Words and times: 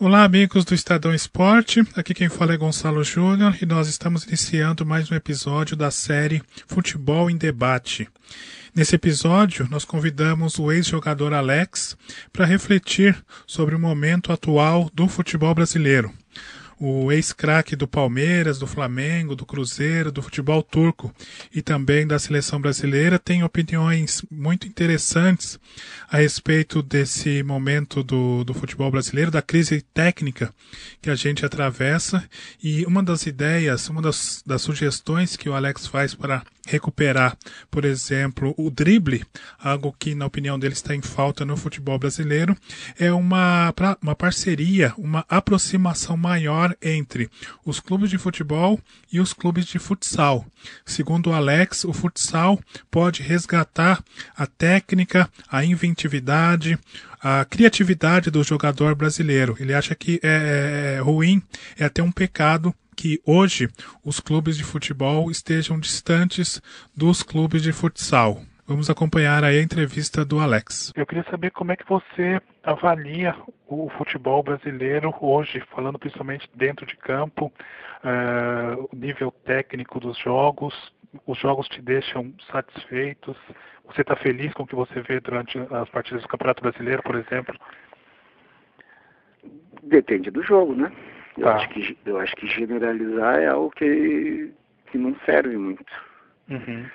Olá, 0.00 0.22
amigos 0.22 0.64
do 0.64 0.76
Estadão 0.76 1.12
Esporte. 1.12 1.82
Aqui 1.96 2.14
quem 2.14 2.28
fala 2.28 2.54
é 2.54 2.56
Gonçalo 2.56 3.02
Júnior 3.02 3.58
e 3.60 3.66
nós 3.66 3.88
estamos 3.88 4.22
iniciando 4.22 4.86
mais 4.86 5.10
um 5.10 5.14
episódio 5.16 5.76
da 5.76 5.90
série 5.90 6.40
Futebol 6.68 7.28
em 7.28 7.36
Debate. 7.36 8.08
Nesse 8.72 8.94
episódio, 8.94 9.66
nós 9.68 9.84
convidamos 9.84 10.56
o 10.56 10.70
ex-jogador 10.70 11.34
Alex 11.34 11.96
para 12.32 12.46
refletir 12.46 13.20
sobre 13.44 13.74
o 13.74 13.80
momento 13.80 14.32
atual 14.32 14.88
do 14.94 15.08
futebol 15.08 15.52
brasileiro 15.52 16.14
o 16.80 17.10
ex-craque 17.10 17.74
do 17.74 17.88
Palmeiras, 17.88 18.58
do 18.58 18.66
Flamengo, 18.66 19.34
do 19.34 19.44
Cruzeiro, 19.44 20.12
do 20.12 20.22
futebol 20.22 20.62
turco 20.62 21.12
e 21.54 21.60
também 21.60 22.06
da 22.06 22.18
seleção 22.18 22.60
brasileira, 22.60 23.18
tem 23.18 23.42
opiniões 23.42 24.22
muito 24.30 24.66
interessantes 24.66 25.58
a 26.08 26.18
respeito 26.18 26.82
desse 26.82 27.42
momento 27.42 28.02
do, 28.02 28.44
do 28.44 28.54
futebol 28.54 28.90
brasileiro, 28.90 29.30
da 29.30 29.42
crise 29.42 29.82
técnica 29.82 30.54
que 31.02 31.10
a 31.10 31.14
gente 31.14 31.44
atravessa. 31.44 32.22
E 32.62 32.84
uma 32.86 33.02
das 33.02 33.26
ideias, 33.26 33.88
uma 33.88 34.00
das, 34.00 34.42
das 34.46 34.62
sugestões 34.62 35.36
que 35.36 35.48
o 35.48 35.54
Alex 35.54 35.86
faz 35.86 36.14
para 36.14 36.42
recuperar, 36.68 37.36
por 37.70 37.84
exemplo, 37.84 38.54
o 38.56 38.70
drible, 38.70 39.24
algo 39.58 39.94
que, 39.98 40.14
na 40.14 40.26
opinião 40.26 40.58
dele, 40.58 40.74
está 40.74 40.94
em 40.94 41.00
falta 41.00 41.44
no 41.44 41.56
futebol 41.56 41.98
brasileiro, 41.98 42.56
é 42.98 43.10
uma, 43.10 43.72
uma 44.02 44.14
parceria, 44.14 44.92
uma 44.98 45.24
aproximação 45.28 46.16
maior 46.16 46.76
entre 46.82 47.30
os 47.64 47.80
clubes 47.80 48.10
de 48.10 48.18
futebol 48.18 48.78
e 49.10 49.18
os 49.18 49.32
clubes 49.32 49.66
de 49.66 49.78
futsal. 49.78 50.44
Segundo 50.84 51.30
o 51.30 51.32
Alex, 51.32 51.84
o 51.84 51.92
futsal 51.92 52.60
pode 52.90 53.22
resgatar 53.22 54.02
a 54.36 54.46
técnica, 54.46 55.28
a 55.50 55.64
inventividade, 55.64 56.78
a 57.20 57.44
criatividade 57.44 58.30
do 58.30 58.42
jogador 58.44 58.94
brasileiro. 58.94 59.56
Ele 59.58 59.72
acha 59.72 59.94
que 59.94 60.20
é, 60.22 60.28
é, 60.28 60.94
é 60.96 61.00
ruim, 61.00 61.42
é 61.78 61.84
até 61.84 62.02
um 62.02 62.12
pecado 62.12 62.74
que 62.98 63.22
hoje 63.24 63.68
os 64.04 64.18
clubes 64.18 64.56
de 64.56 64.64
futebol 64.64 65.30
estejam 65.30 65.78
distantes 65.78 66.60
dos 66.96 67.22
clubes 67.22 67.62
de 67.62 67.72
futsal. 67.72 68.42
Vamos 68.66 68.90
acompanhar 68.90 69.44
aí 69.44 69.60
a 69.60 69.62
entrevista 69.62 70.24
do 70.24 70.40
Alex. 70.40 70.92
Eu 70.96 71.06
queria 71.06 71.24
saber 71.30 71.52
como 71.52 71.70
é 71.70 71.76
que 71.76 71.88
você 71.88 72.40
avalia 72.64 73.36
o 73.68 73.88
futebol 73.96 74.42
brasileiro 74.42 75.14
hoje, 75.20 75.62
falando 75.70 75.96
principalmente 75.96 76.50
dentro 76.56 76.84
de 76.84 76.96
campo, 76.96 77.52
uh, 78.02 78.88
o 78.92 78.96
nível 78.96 79.30
técnico 79.46 80.00
dos 80.00 80.18
jogos, 80.18 80.74
os 81.24 81.38
jogos 81.38 81.68
te 81.68 81.80
deixam 81.80 82.34
satisfeitos? 82.50 83.36
Você 83.86 84.00
está 84.00 84.16
feliz 84.16 84.52
com 84.54 84.64
o 84.64 84.66
que 84.66 84.74
você 84.74 85.00
vê 85.02 85.20
durante 85.20 85.56
as 85.56 85.88
partidas 85.88 86.22
do 86.22 86.28
Campeonato 86.28 86.62
Brasileiro, 86.62 87.02
por 87.04 87.14
exemplo? 87.14 87.56
Depende 89.84 90.32
do 90.32 90.42
jogo, 90.42 90.74
né? 90.74 90.92
Eu, 91.38 91.44
tá. 91.44 91.56
acho 91.56 91.68
que, 91.70 91.98
eu 92.04 92.18
acho 92.18 92.36
que 92.36 92.46
generalizar 92.48 93.38
é 93.38 93.46
algo 93.46 93.70
que, 93.70 94.52
que 94.90 94.98
não 94.98 95.14
serve 95.24 95.56
muito. 95.56 95.84
Uhum. 96.50 96.86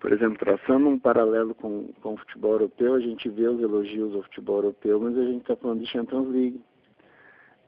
Por 0.00 0.12
exemplo, 0.12 0.36
traçando 0.36 0.88
um 0.88 0.98
paralelo 0.98 1.54
com, 1.54 1.88
com 2.02 2.14
o 2.14 2.16
futebol 2.18 2.52
europeu, 2.52 2.94
a 2.94 3.00
gente 3.00 3.28
vê 3.30 3.48
os 3.48 3.60
elogios 3.60 4.14
ao 4.14 4.22
futebol 4.24 4.56
europeu, 4.56 5.00
mas 5.00 5.16
a 5.16 5.24
gente 5.24 5.42
está 5.42 5.56
falando 5.56 5.80
de 5.80 5.86
Champions 5.86 6.28
League. 6.28 6.60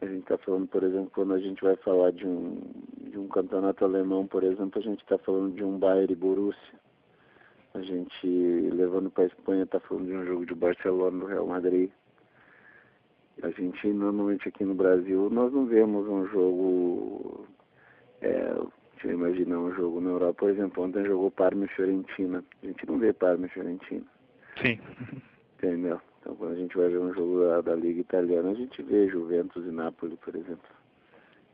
A 0.03 0.07
gente 0.07 0.21
está 0.21 0.37
falando, 0.37 0.67
por 0.67 0.83
exemplo, 0.83 1.11
quando 1.15 1.33
a 1.33 1.39
gente 1.39 1.63
vai 1.63 1.77
falar 1.77 2.13
de 2.13 2.27
um, 2.27 2.61
de 3.11 3.19
um 3.19 3.29
campeonato 3.29 3.85
alemão, 3.85 4.27
por 4.27 4.45
exemplo, 4.45 4.79
a 4.79 4.83
gente 4.83 5.01
está 5.01 5.17
falando 5.17 5.55
de 5.55 5.65
um 5.65 5.79
Bayern 5.79 6.13
e 6.13 6.17
Borussia. 6.17 6.79
A 7.73 7.81
gente, 7.81 8.27
levando 8.27 9.11
para 9.11 9.25
a 9.25 9.29
Espanha, 9.29 9.63
está 9.63 9.81
falando 9.81 10.07
de 10.07 10.13
um 10.13 10.27
jogo 10.27 10.45
de 10.45 10.55
Barcelona 10.55 11.19
do 11.19 11.27
Real 11.27 11.47
Madrid. 11.47 11.91
A 13.43 13.51
gente 13.51 13.87
normalmente 13.89 14.49
aqui 14.49 14.65
no 14.65 14.75
Brasil 14.75 15.29
nós 15.31 15.53
não 15.53 15.67
vemos 15.67 16.09
um 16.09 16.27
jogo. 16.29 17.47
É, 18.23 18.55
deixa 18.93 19.09
eu 19.09 19.13
imaginar 19.13 19.59
um 19.59 19.75
jogo 19.75 20.01
na 20.01 20.11
Europa, 20.11 20.41
por 20.41 20.51
exemplo, 20.51 20.85
ontem 20.85 21.05
jogou 21.05 21.31
Parma 21.31 21.67
e 21.67 21.69
Fiorentina. 21.69 22.43
A 22.63 22.67
gente 22.67 22.87
não 22.87 22.99
vê 22.99 23.13
Parma 23.13 23.47
e 23.47 23.51
Fiorentina. 23.51 24.07
Sim. 24.63 24.81
Entendeu? 25.57 26.01
Então 26.21 26.35
quando 26.35 26.53
a 26.53 26.57
gente 26.57 26.77
vai 26.77 26.89
ver 26.89 26.99
um 26.99 27.13
jogo 27.13 27.41
da, 27.41 27.61
da 27.61 27.75
Liga 27.75 28.01
Italiana, 28.01 28.51
a 28.51 28.55
gente 28.55 28.83
vê 28.83 29.07
Juventus 29.09 29.65
e 29.67 29.71
Napoli, 29.71 30.17
por 30.17 30.35
exemplo. 30.35 30.71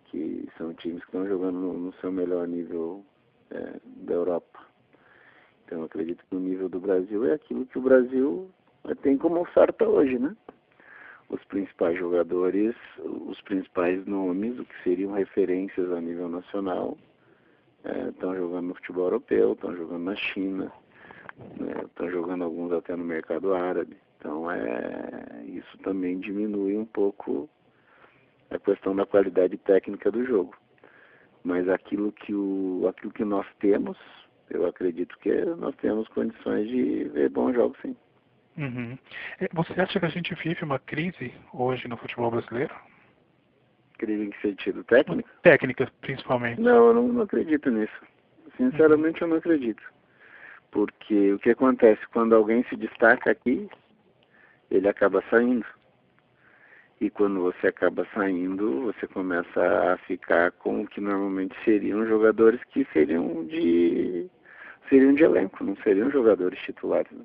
Que 0.04 0.48
são 0.56 0.72
times 0.74 1.00
que 1.00 1.06
estão 1.06 1.26
jogando 1.26 1.58
no, 1.58 1.72
no 1.72 1.92
seu 1.94 2.12
melhor 2.12 2.46
nível 2.46 3.04
é, 3.50 3.80
da 3.84 4.14
Europa. 4.14 4.60
Então 5.64 5.80
eu 5.80 5.84
acredito 5.86 6.24
que 6.28 6.36
o 6.36 6.40
nível 6.40 6.68
do 6.68 6.78
Brasil 6.78 7.26
é 7.26 7.34
aquilo 7.34 7.66
que 7.66 7.78
o 7.78 7.82
Brasil 7.82 8.48
tem 9.02 9.16
como 9.18 9.40
oferta 9.40 9.88
hoje, 9.88 10.18
né? 10.18 10.36
Os 11.32 11.42
principais 11.44 11.98
jogadores, 11.98 12.74
os 12.98 13.40
principais 13.40 14.04
nomes, 14.06 14.58
o 14.58 14.64
que 14.66 14.82
seriam 14.84 15.14
referências 15.14 15.90
a 15.90 16.00
nível 16.00 16.28
nacional, 16.28 16.96
estão 18.10 18.34
é, 18.34 18.36
jogando 18.36 18.68
no 18.68 18.74
futebol 18.74 19.04
europeu, 19.04 19.54
estão 19.54 19.74
jogando 19.74 20.04
na 20.04 20.14
China, 20.14 20.70
estão 21.88 22.06
né, 22.06 22.12
jogando 22.12 22.44
alguns 22.44 22.70
até 22.72 22.94
no 22.94 23.04
mercado 23.04 23.54
árabe. 23.54 23.96
Então 24.18 24.48
é, 24.50 25.42
isso 25.46 25.78
também 25.78 26.20
diminui 26.20 26.76
um 26.76 26.84
pouco 26.84 27.48
a 28.50 28.58
questão 28.58 28.94
da 28.94 29.06
qualidade 29.06 29.56
técnica 29.56 30.10
do 30.12 30.24
jogo. 30.26 30.54
Mas 31.42 31.66
aquilo 31.66 32.12
que, 32.12 32.34
o, 32.34 32.86
aquilo 32.88 33.10
que 33.10 33.24
nós 33.24 33.46
temos, 33.58 33.98
eu 34.50 34.66
acredito 34.66 35.18
que 35.18 35.32
nós 35.56 35.74
temos 35.76 36.06
condições 36.08 36.68
de 36.68 37.04
ver 37.04 37.30
bons 37.30 37.54
jogos 37.54 37.78
sim. 37.80 37.96
Uhum. 38.56 38.98
É, 39.40 39.48
você 39.52 39.80
acha 39.80 39.98
que 39.98 40.06
a 40.06 40.10
gente 40.10 40.34
vive 40.34 40.62
uma 40.64 40.78
crise 40.78 41.32
hoje 41.52 41.88
no 41.88 41.96
futebol 41.96 42.30
brasileiro? 42.30 42.74
Crise 43.98 44.24
em 44.24 44.30
que 44.30 44.40
sentido? 44.40 44.84
Técnica? 44.84 45.30
Técnica, 45.42 45.92
principalmente. 46.00 46.60
Não, 46.60 46.88
eu 46.88 46.94
não, 46.94 47.08
não 47.08 47.22
acredito 47.22 47.70
nisso. 47.70 48.00
Sinceramente, 48.56 49.22
uhum. 49.22 49.28
eu 49.28 49.30
não 49.30 49.36
acredito. 49.38 49.82
Porque 50.70 51.32
o 51.32 51.38
que 51.38 51.50
acontece? 51.50 52.00
Quando 52.12 52.34
alguém 52.34 52.64
se 52.64 52.76
destaca 52.76 53.30
aqui, 53.30 53.68
ele 54.70 54.88
acaba 54.88 55.22
saindo. 55.30 55.66
E 57.00 57.10
quando 57.10 57.40
você 57.40 57.66
acaba 57.66 58.06
saindo, 58.14 58.82
você 58.82 59.06
começa 59.08 59.92
a 59.92 59.98
ficar 60.06 60.52
com 60.52 60.82
o 60.82 60.86
que 60.86 61.00
normalmente 61.00 61.54
seriam 61.64 62.06
jogadores 62.06 62.62
que 62.64 62.86
seriam 62.92 63.44
de 63.46 64.30
seriam 64.88 65.14
de 65.14 65.24
elenco, 65.24 65.64
não 65.64 65.76
seriam 65.78 66.10
jogadores 66.10 66.58
titulares. 66.60 67.10
Né? 67.10 67.24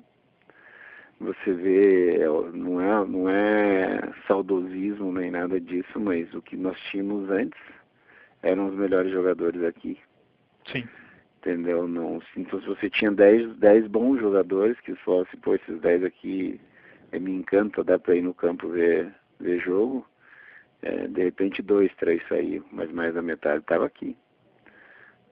Você 1.20 1.52
vê, 1.52 2.20
é, 2.20 2.26
não 2.52 2.80
é, 2.80 3.06
não 3.06 3.28
é 3.28 4.12
saudosismo 4.26 5.12
nem 5.12 5.30
nada 5.30 5.60
disso, 5.60 5.98
mas 5.98 6.32
o 6.32 6.40
que 6.40 6.56
nós 6.56 6.78
tínhamos 6.90 7.28
antes 7.30 7.60
eram 8.42 8.68
os 8.68 8.74
melhores 8.74 9.10
jogadores 9.10 9.62
aqui. 9.64 9.98
Sim. 10.70 10.86
Entendeu? 11.38 11.88
Não, 11.88 12.20
então 12.36 12.60
se 12.60 12.66
você 12.66 12.90
tinha 12.90 13.10
10, 13.10 13.56
10 13.56 13.86
bons 13.88 14.20
jogadores, 14.20 14.78
que 14.80 14.94
fosse, 14.96 15.36
pô, 15.38 15.54
esses 15.54 15.80
10 15.80 16.04
aqui 16.04 16.60
é, 17.10 17.18
me 17.18 17.32
encanta, 17.32 17.82
dá 17.82 17.98
pra 17.98 18.14
ir 18.14 18.22
no 18.22 18.34
campo 18.34 18.68
ver, 18.68 19.12
ver 19.40 19.60
jogo, 19.60 20.06
é, 20.82 21.08
de 21.08 21.22
repente 21.24 21.62
dois, 21.62 21.92
três 21.96 22.22
saíram, 22.28 22.64
mas 22.70 22.90
mais 22.92 23.14
da 23.14 23.22
metade 23.22 23.60
estava 23.60 23.86
aqui. 23.86 24.16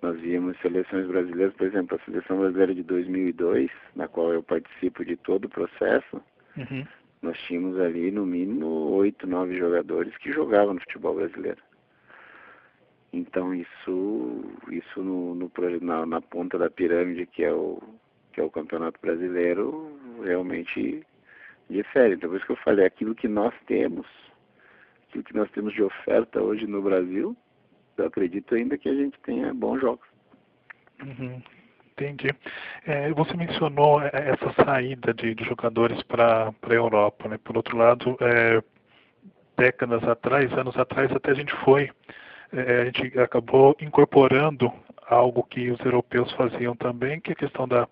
Nós 0.02 0.20
víamos 0.20 0.56
seleções 0.60 1.06
brasileiras, 1.06 1.54
por 1.54 1.66
exemplo, 1.66 1.98
a 2.00 2.04
seleção 2.04 2.38
brasileira 2.38 2.74
de 2.74 2.82
2002, 2.82 3.70
na 3.94 4.06
qual 4.06 4.32
eu 4.32 4.42
participo 4.42 5.04
de 5.04 5.16
todo 5.16 5.46
o 5.46 5.48
processo, 5.48 6.22
uhum. 6.56 6.86
nós 7.22 7.38
tínhamos 7.44 7.80
ali 7.80 8.10
no 8.10 8.26
mínimo 8.26 8.66
oito, 8.92 9.26
nove 9.26 9.58
jogadores 9.58 10.16
que 10.18 10.32
jogavam 10.32 10.74
no 10.74 10.80
futebol 10.80 11.14
brasileiro. 11.14 11.60
Então 13.12 13.54
isso, 13.54 14.44
isso 14.70 15.02
no, 15.02 15.34
no 15.34 15.50
na, 15.80 16.04
na, 16.04 16.20
ponta 16.20 16.58
da 16.58 16.68
pirâmide 16.68 17.24
que 17.26 17.42
é 17.42 17.52
o 17.52 17.82
que 18.32 18.40
é 18.42 18.44
o 18.44 18.50
campeonato 18.50 19.00
brasileiro 19.00 19.98
realmente 20.22 21.02
difere. 21.70 22.14
Então 22.14 22.28
por 22.28 22.36
isso 22.36 22.44
que 22.44 22.52
eu 22.52 22.56
falei, 22.56 22.84
aquilo 22.84 23.14
que 23.14 23.26
nós 23.26 23.54
temos, 23.66 24.06
aquilo 25.08 25.24
que 25.24 25.34
nós 25.34 25.50
temos 25.52 25.72
de 25.72 25.82
oferta 25.82 26.42
hoje 26.42 26.66
no 26.66 26.82
Brasil, 26.82 27.34
eu 27.96 28.06
acredito 28.06 28.54
ainda 28.54 28.78
que 28.78 28.88
a 28.88 28.94
gente 28.94 29.18
tenha 29.20 29.52
bons 29.52 29.80
jogos. 29.80 30.06
Uhum. 31.02 31.42
Entendi. 31.92 32.28
É, 32.86 33.10
você 33.12 33.34
mencionou 33.34 34.02
é, 34.02 34.10
essa 34.12 34.64
saída 34.64 35.14
de, 35.14 35.34
de 35.34 35.44
jogadores 35.44 36.02
para 36.02 36.52
a 36.62 36.72
Europa. 36.72 37.28
Né? 37.28 37.38
Por 37.42 37.56
outro 37.56 37.76
lado, 37.76 38.16
é, 38.20 38.62
décadas 39.56 40.04
atrás, 40.04 40.52
anos 40.52 40.76
atrás, 40.76 41.10
até 41.10 41.30
a 41.30 41.34
gente 41.34 41.54
foi, 41.64 41.90
é, 42.52 42.82
a 42.82 42.84
gente 42.84 43.18
acabou 43.18 43.74
incorporando 43.80 44.70
algo 45.08 45.42
que 45.44 45.70
os 45.70 45.80
europeus 45.80 46.30
faziam 46.32 46.76
também, 46.76 47.18
que 47.20 47.30
é 47.30 47.32
a 47.32 47.36
questão 47.36 47.66
da, 47.66 47.88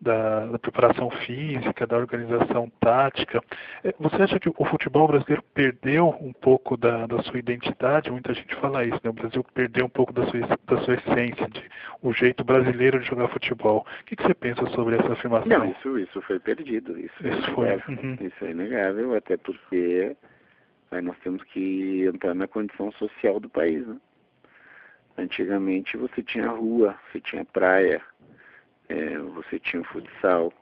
da, 0.00 0.46
da, 0.46 0.58
preparação 0.58 1.10
física, 1.10 1.86
da 1.86 1.96
organização 1.96 2.70
tática. 2.80 3.42
É, 3.84 3.94
você 3.98 4.22
acha 4.22 4.40
que 4.40 4.48
o 4.48 4.64
futebol 4.64 5.06
brasileiro 5.06 5.42
perdeu 5.54 6.08
um 6.20 6.32
pouco 6.32 6.76
da, 6.76 7.06
da 7.06 7.22
sua 7.22 7.38
identidade? 7.38 8.10
Muita 8.10 8.32
gente 8.32 8.54
fala 8.56 8.84
isso, 8.84 9.00
né? 9.04 9.10
O 9.10 9.12
Brasil 9.12 9.44
perdeu 9.54 9.86
um 9.86 9.90
pouco 9.90 10.12
da 10.12 10.26
sua, 10.26 10.40
da 10.40 10.82
sua 10.82 10.94
essência, 10.94 11.48
de, 11.48 11.62
o 12.02 12.12
jeito 12.12 12.42
brasileiro 12.42 13.00
de 13.00 13.06
jogar 13.06 13.28
futebol. 13.28 13.86
O 14.00 14.04
que, 14.04 14.16
que 14.16 14.22
você 14.22 14.34
pensa 14.34 14.64
sobre 14.70 14.96
essa 14.96 15.12
afirmação? 15.12 15.48
Não, 15.48 15.70
isso, 15.70 15.98
isso 15.98 16.22
foi 16.22 16.38
perdido. 16.38 16.98
Isso, 16.98 17.26
isso 17.26 17.50
é 17.50 17.54
foi. 17.54 17.94
Uhum. 17.94 18.16
Isso 18.20 18.44
é 18.44 18.50
inegável, 18.50 19.14
até 19.14 19.36
porque 19.36 20.16
Aí 20.90 21.00
nós 21.00 21.16
temos 21.20 21.42
que 21.44 22.04
entrar 22.04 22.34
na 22.34 22.48
condição 22.48 22.90
social 22.92 23.38
do 23.38 23.48
país, 23.48 23.86
né? 23.86 23.96
Antigamente 25.16 25.96
você 25.96 26.22
tinha 26.22 26.48
rua, 26.48 26.98
você 27.10 27.20
tinha 27.20 27.44
praia, 27.44 28.02
é, 28.90 29.18
você 29.18 29.58
tinha 29.60 29.82
o 29.82 29.84
futsal. 29.84 30.52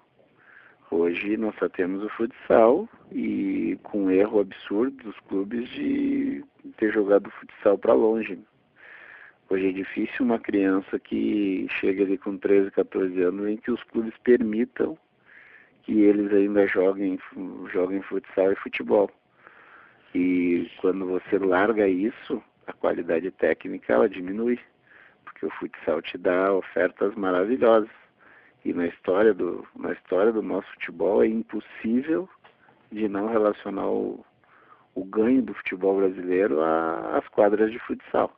Hoje 0.91 1.37
nós 1.37 1.55
só 1.59 1.69
temos 1.69 2.03
o 2.03 2.09
futsal 2.11 2.89
e 3.11 3.79
com 3.83 4.05
um 4.05 4.11
erro 4.11 4.41
absurdo 4.41 5.03
dos 5.03 5.19
clubes 5.21 5.69
de 5.71 6.45
ter 6.77 6.93
jogado 6.93 7.27
o 7.27 7.31
futsal 7.31 7.79
para 7.79 7.95
longe. 7.95 8.39
Hoje 9.49 9.69
é 9.69 9.73
difícil 9.73 10.27
uma 10.27 10.39
criança 10.39 10.99
que 10.99 11.67
chega 11.81 12.05
ali 12.05 12.19
com 12.19 12.37
13, 12.37 12.71
14 12.71 13.23
anos 13.23 13.49
em 13.49 13.57
que 13.57 13.71
os 13.71 13.83
clubes 13.85 14.13
permitam 14.23 14.99
que 15.85 16.03
eles 16.03 16.31
ainda 16.31 16.67
joguem, 16.67 17.19
joguem 17.73 18.03
futsal 18.03 18.53
e 18.53 18.57
futebol. 18.57 19.11
E 20.15 20.71
quando 20.83 21.07
você 21.07 21.39
larga 21.39 21.89
isso, 21.89 22.43
a 22.67 22.75
qualidade 22.75 23.31
técnica 23.31 23.95
ela 23.95 24.09
diminui, 24.09 24.59
porque 25.25 25.47
o 25.47 25.51
futsal 25.51 26.03
te 26.03 26.19
dá 26.19 26.53
ofertas 26.53 27.15
maravilhosas. 27.15 28.08
E 28.69 28.73
na 28.75 28.87
história 28.87 29.33
do, 29.33 29.67
na 29.75 29.93
história 29.93 30.31
do 30.31 30.43
nosso 30.43 30.71
futebol 30.75 31.25
é 31.25 31.27
impossível 31.27 32.29
de 32.93 33.09
não 33.09 33.27
relacionar 33.27 33.89
o, 33.89 34.23
o 34.95 35.05
ganho 35.07 35.41
do 35.41 35.55
futebol 35.55 35.97
brasileiro 35.97 36.61
às 36.63 37.27
quadras 37.29 37.73
de 37.73 37.79
futsal. 37.79 38.31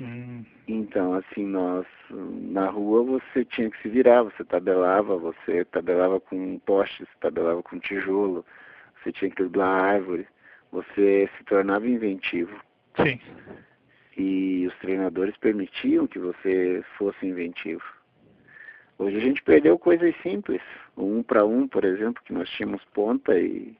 Hum. 0.00 0.44
Então, 0.68 1.14
assim, 1.14 1.44
nós 1.44 1.84
na 2.08 2.68
rua 2.68 3.02
você 3.02 3.44
tinha 3.44 3.68
que 3.68 3.82
se 3.82 3.88
virar, 3.88 4.22
você 4.22 4.44
tabelava, 4.44 5.16
você 5.16 5.64
tabelava 5.64 6.20
com 6.20 6.60
postes, 6.60 7.08
tabelava 7.20 7.60
com 7.60 7.80
tijolo, 7.80 8.46
você 9.02 9.10
tinha 9.10 9.28
que 9.28 9.36
driblar 9.42 9.82
árvore, 9.82 10.28
você 10.70 11.28
se 11.36 11.42
tornava 11.42 11.88
inventivo. 11.88 12.56
Sim. 13.02 13.18
E 14.16 14.64
os 14.68 14.78
treinadores 14.78 15.36
permitiam 15.38 16.06
que 16.06 16.20
você 16.20 16.84
fosse 16.96 17.26
inventivo. 17.26 17.95
Hoje 18.98 19.16
a 19.18 19.20
gente 19.20 19.42
perdeu 19.42 19.78
coisas 19.78 20.14
simples. 20.22 20.62
Um 20.96 21.22
para 21.22 21.44
um, 21.44 21.68
por 21.68 21.84
exemplo, 21.84 22.22
que 22.24 22.32
nós 22.32 22.48
tínhamos 22.50 22.82
ponta 22.94 23.38
e, 23.38 23.76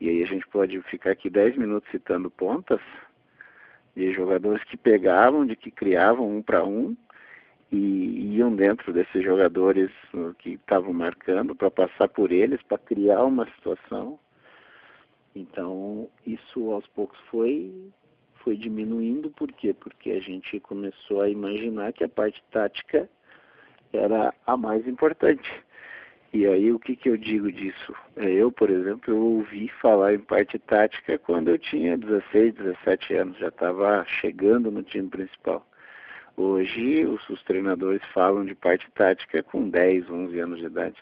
e 0.00 0.08
aí 0.08 0.22
a 0.22 0.26
gente 0.26 0.46
pode 0.48 0.80
ficar 0.82 1.10
aqui 1.10 1.28
10 1.28 1.56
minutos 1.56 1.90
citando 1.90 2.30
pontas 2.30 2.80
de 3.96 4.12
jogadores 4.12 4.62
que 4.64 4.76
pegavam, 4.76 5.44
de 5.44 5.56
que 5.56 5.70
criavam 5.70 6.36
um 6.36 6.42
para 6.42 6.64
um 6.64 6.96
e 7.72 8.36
iam 8.36 8.54
dentro 8.54 8.92
desses 8.92 9.24
jogadores 9.24 9.90
que 10.38 10.50
estavam 10.50 10.92
marcando 10.92 11.54
para 11.54 11.70
passar 11.70 12.08
por 12.08 12.30
eles, 12.30 12.62
para 12.62 12.78
criar 12.78 13.24
uma 13.24 13.46
situação. 13.56 14.18
Então, 15.34 16.08
isso 16.24 16.70
aos 16.70 16.86
poucos 16.88 17.18
foi 17.30 17.90
foi 18.44 18.56
diminuindo, 18.56 19.28
por 19.30 19.50
quê? 19.50 19.74
Porque 19.74 20.12
a 20.12 20.20
gente 20.20 20.60
começou 20.60 21.20
a 21.20 21.28
imaginar 21.28 21.92
que 21.92 22.04
a 22.04 22.08
parte 22.08 22.40
tática 22.52 23.10
era 23.92 24.34
a 24.46 24.56
mais 24.56 24.86
importante. 24.86 25.50
E 26.32 26.46
aí 26.46 26.70
o 26.70 26.78
que, 26.78 26.96
que 26.96 27.08
eu 27.08 27.16
digo 27.16 27.50
disso? 27.50 27.94
É, 28.16 28.28
eu, 28.28 28.52
por 28.52 28.68
exemplo, 28.68 29.14
eu 29.14 29.18
ouvi 29.18 29.68
falar 29.80 30.12
em 30.14 30.18
parte 30.18 30.58
tática 30.58 31.18
quando 31.18 31.48
eu 31.48 31.58
tinha 31.58 31.96
16, 31.96 32.54
17 32.54 33.14
anos, 33.14 33.38
já 33.38 33.48
estava 33.48 34.04
chegando 34.04 34.70
no 34.70 34.82
time 34.82 35.08
principal. 35.08 35.66
Hoje 36.36 37.06
os, 37.06 37.26
os, 37.30 37.42
treinadores 37.44 38.02
falam 38.12 38.44
de 38.44 38.54
parte 38.54 38.86
tática 38.90 39.42
com 39.42 39.70
10, 39.70 40.10
11 40.10 40.38
anos 40.38 40.58
de 40.58 40.66
idade. 40.66 40.96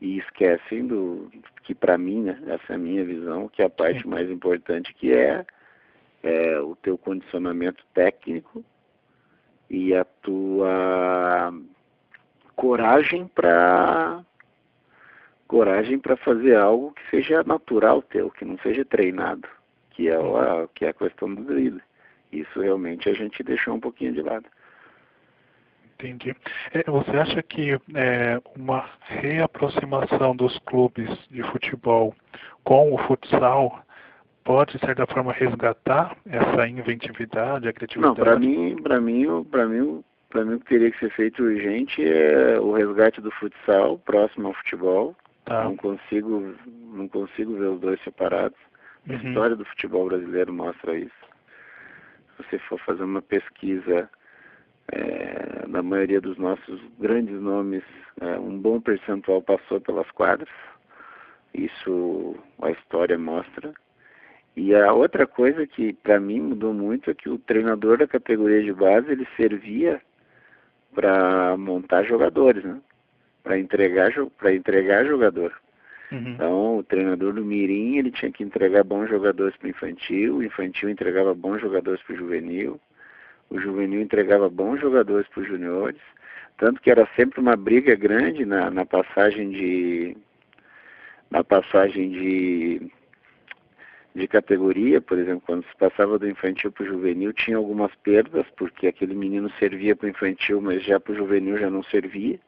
E 0.00 0.18
esquecem 0.18 0.86
do 0.86 1.30
que 1.64 1.74
para 1.74 1.98
mim, 1.98 2.22
né, 2.22 2.40
essa 2.46 2.74
é 2.74 2.76
a 2.76 2.78
minha 2.78 3.04
visão, 3.04 3.48
que 3.48 3.62
é 3.62 3.64
a 3.64 3.70
parte 3.70 4.06
mais 4.06 4.30
importante 4.30 4.94
que 4.94 5.12
é, 5.12 5.44
é 6.22 6.60
o 6.60 6.76
teu 6.76 6.96
condicionamento 6.96 7.84
técnico 7.92 8.64
e 9.68 9.92
a 9.94 10.04
tua 10.04 11.52
coragem 12.56 13.26
para 13.28 14.22
coragem 15.46 15.98
para 15.98 16.16
fazer 16.16 16.56
algo 16.56 16.92
que 16.92 17.10
seja 17.10 17.44
natural 17.44 18.02
teu, 18.02 18.30
que 18.30 18.44
não 18.44 18.58
seja 18.58 18.84
treinado, 18.84 19.46
que 19.90 20.08
é 20.08 20.16
a, 20.16 20.68
que 20.74 20.84
é 20.84 20.88
a 20.88 20.94
questão 20.94 21.32
do 21.32 21.44
drible. 21.44 21.82
Isso 22.32 22.60
realmente 22.60 23.08
a 23.08 23.14
gente 23.14 23.42
deixou 23.42 23.74
um 23.74 23.80
pouquinho 23.80 24.12
de 24.12 24.22
lado. 24.22 24.46
Entendi. 25.94 26.34
É, 26.72 26.82
você 26.90 27.10
acha 27.16 27.42
que 27.42 27.78
é, 27.94 28.40
uma 28.56 28.90
reaproximação 29.02 30.34
dos 30.34 30.58
clubes 30.60 31.08
de 31.30 31.42
futebol 31.44 32.14
com 32.64 32.92
o 32.92 32.98
futsal 33.06 33.84
pode, 34.42 34.76
de 34.76 34.84
certa 34.84 35.06
forma, 35.06 35.32
resgatar 35.32 36.16
essa 36.26 36.68
inventividade, 36.68 37.68
a 37.68 37.72
criatividade? 37.72 38.18
Não, 38.18 38.24
para 38.24 38.38
mim, 38.38 38.76
para 38.82 39.00
mim, 39.00 39.44
para 39.44 39.66
mim, 39.66 40.04
para 40.34 40.44
mim 40.44 40.56
o 40.56 40.60
que 40.60 40.66
teria 40.66 40.90
que 40.90 40.98
ser 40.98 41.10
feito 41.12 41.42
urgente 41.42 42.04
é 42.04 42.58
o 42.60 42.72
resgate 42.72 43.22
do 43.22 43.30
futsal 43.30 43.98
próximo 44.00 44.48
ao 44.48 44.54
futebol, 44.54 45.16
Tá. 45.44 45.64
Não 45.64 45.76
consigo, 45.76 46.54
não 46.66 47.06
consigo 47.08 47.54
ver 47.56 47.66
os 47.66 47.80
dois 47.80 48.02
separados. 48.02 48.58
A 49.08 49.12
uhum. 49.12 49.18
história 49.18 49.56
do 49.56 49.64
futebol 49.66 50.06
brasileiro 50.06 50.52
mostra 50.52 50.96
isso. 50.96 51.12
Se 52.36 52.42
você 52.42 52.58
for 52.60 52.80
fazer 52.80 53.04
uma 53.04 53.20
pesquisa 53.20 54.08
é, 54.90 55.66
na 55.68 55.82
maioria 55.82 56.20
dos 56.20 56.38
nossos 56.38 56.80
grandes 56.98 57.38
nomes, 57.40 57.84
é, 58.20 58.38
um 58.38 58.58
bom 58.58 58.80
percentual 58.80 59.42
passou 59.42 59.80
pelas 59.80 60.10
quadras. 60.12 60.48
Isso 61.52 62.36
a 62.62 62.70
história 62.70 63.18
mostra. 63.18 63.74
E 64.56 64.74
a 64.74 64.92
outra 64.94 65.26
coisa 65.26 65.66
que 65.66 65.92
para 65.92 66.18
mim 66.18 66.40
mudou 66.40 66.72
muito 66.72 67.10
é 67.10 67.14
que 67.14 67.28
o 67.28 67.38
treinador 67.38 67.98
da 67.98 68.06
categoria 68.06 68.62
de 68.62 68.72
base 68.72 69.10
ele 69.10 69.26
servia 69.36 70.00
para 70.94 71.56
montar 71.56 72.04
jogadores, 72.04 72.64
né? 72.64 72.78
para 73.42 73.58
entregar 73.58 74.12
para 74.38 74.54
entregar 74.54 75.04
jogador. 75.04 75.52
Uhum. 76.10 76.28
Então, 76.30 76.78
o 76.78 76.82
treinador 76.82 77.34
do 77.34 77.44
Mirim, 77.44 77.98
ele 77.98 78.10
tinha 78.10 78.30
que 78.30 78.42
entregar 78.42 78.84
bons 78.84 79.08
jogadores 79.08 79.56
para 79.56 79.66
o 79.66 79.70
infantil, 79.70 80.36
o 80.36 80.42
infantil 80.42 80.88
entregava 80.88 81.34
bons 81.34 81.60
jogadores 81.60 82.02
para 82.02 82.14
o 82.14 82.18
juvenil, 82.18 82.80
o 83.50 83.58
juvenil 83.60 84.00
entregava 84.00 84.48
bons 84.48 84.80
jogadores 84.80 85.26
para 85.28 85.42
os 85.42 85.48
juniores, 85.48 86.00
tanto 86.56 86.80
que 86.80 86.90
era 86.90 87.08
sempre 87.16 87.40
uma 87.40 87.56
briga 87.56 87.94
grande 87.94 88.44
na, 88.44 88.70
na 88.70 88.86
passagem 88.86 89.50
de 89.50 90.16
na 91.30 91.42
passagem 91.42 92.10
de 92.10 92.92
de 94.14 94.28
categoria, 94.28 95.00
por 95.00 95.18
exemplo, 95.18 95.42
quando 95.44 95.64
se 95.64 95.76
passava 95.76 96.18
do 96.18 96.28
infantil 96.28 96.70
para 96.70 96.84
o 96.84 96.86
juvenil, 96.86 97.32
tinha 97.32 97.56
algumas 97.56 97.92
perdas, 97.96 98.46
porque 98.56 98.86
aquele 98.86 99.14
menino 99.14 99.50
servia 99.58 99.96
para 99.96 100.06
o 100.06 100.10
infantil, 100.10 100.60
mas 100.60 100.84
já 100.84 101.00
para 101.00 101.12
o 101.12 101.16
juvenil 101.16 101.58
já 101.58 101.68
não 101.68 101.82
servia. 101.82 102.38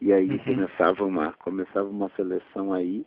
E 0.00 0.12
aí 0.12 0.28
uhum. 0.28 0.38
começava, 0.38 1.04
uma, 1.04 1.32
começava 1.34 1.88
uma 1.88 2.10
seleção 2.16 2.72
aí, 2.72 3.06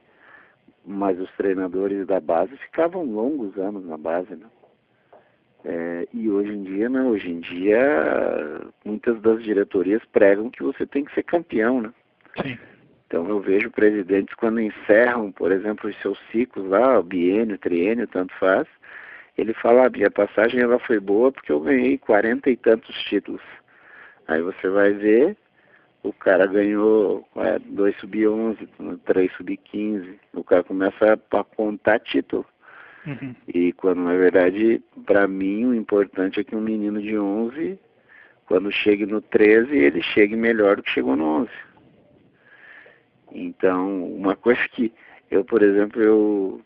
mas 0.85 1.19
os 1.19 1.29
treinadores 1.33 2.07
da 2.07 2.21
base 2.21 2.55
ficavam 2.57 3.03
longos 3.03 3.57
anos 3.57 3.85
na 3.85 3.97
base, 3.97 4.33
né? 4.35 4.45
É, 5.65 6.07
e 6.13 6.29
hoje 6.29 6.51
em 6.51 6.63
dia, 6.63 6.87
né? 6.87 7.01
Hoje 7.01 7.29
em 7.29 7.39
dia, 7.39 8.61
muitas 8.85 9.19
das 9.21 9.43
diretorias 9.43 10.01
pregam 10.13 10.49
que 10.49 10.63
você 10.63 10.85
tem 10.85 11.03
que 11.03 11.13
ser 11.13 11.23
campeão, 11.23 11.81
né? 11.81 11.93
Sim. 12.41 12.57
Então 13.07 13.27
eu 13.29 13.39
vejo 13.39 13.69
presidentes 13.71 14.33
quando 14.35 14.59
encerram, 14.59 15.31
por 15.31 15.51
exemplo, 15.51 15.89
os 15.89 15.95
seus 16.01 16.19
ciclos 16.31 16.67
lá, 16.67 17.01
biênio, 17.01 17.57
triênio, 17.57 18.07
tanto 18.07 18.33
faz, 18.35 18.67
ele 19.37 19.53
fala, 19.53 19.85
ah, 19.85 19.89
minha 19.89 20.09
passagem 20.09 20.61
ela 20.61 20.79
foi 20.79 20.99
boa 20.99 21.31
porque 21.31 21.51
eu 21.51 21.59
ganhei 21.59 21.97
quarenta 21.97 22.49
e 22.49 22.57
tantos 22.57 22.95
títulos. 23.03 23.41
Aí 24.27 24.41
você 24.41 24.69
vai 24.69 24.93
ver, 24.93 25.37
o 26.01 26.11
cara 26.13 26.47
ganhou 26.47 27.27
é, 27.35 27.59
2 27.59 27.95
sub-11, 27.97 28.67
3 29.05 29.31
sub-15, 29.33 30.15
o 30.33 30.43
cara 30.43 30.63
começa 30.63 31.13
a, 31.13 31.43
contar 31.43 31.99
título. 31.99 32.45
Uhum. 33.05 33.35
E 33.47 33.71
quando 33.73 34.01
na 34.01 34.13
verdade, 34.13 34.81
para 35.05 35.27
mim, 35.27 35.65
o 35.65 35.75
importante 35.75 36.39
é 36.39 36.43
que 36.43 36.55
um 36.55 36.61
menino 36.61 36.99
de 36.99 37.17
11, 37.17 37.77
quando 38.47 38.71
chegue 38.71 39.05
no 39.05 39.21
13, 39.21 39.75
ele 39.75 40.01
chegue 40.01 40.35
melhor 40.35 40.77
do 40.77 40.83
que 40.83 40.91
chegou 40.91 41.15
no 41.15 41.25
11. 41.41 41.49
Então, 43.35 44.05
uma 44.05 44.35
coisa 44.37 44.61
que 44.69 44.93
eu, 45.29 45.43
por 45.43 45.61
exemplo, 45.61 46.01
eu 46.01 46.61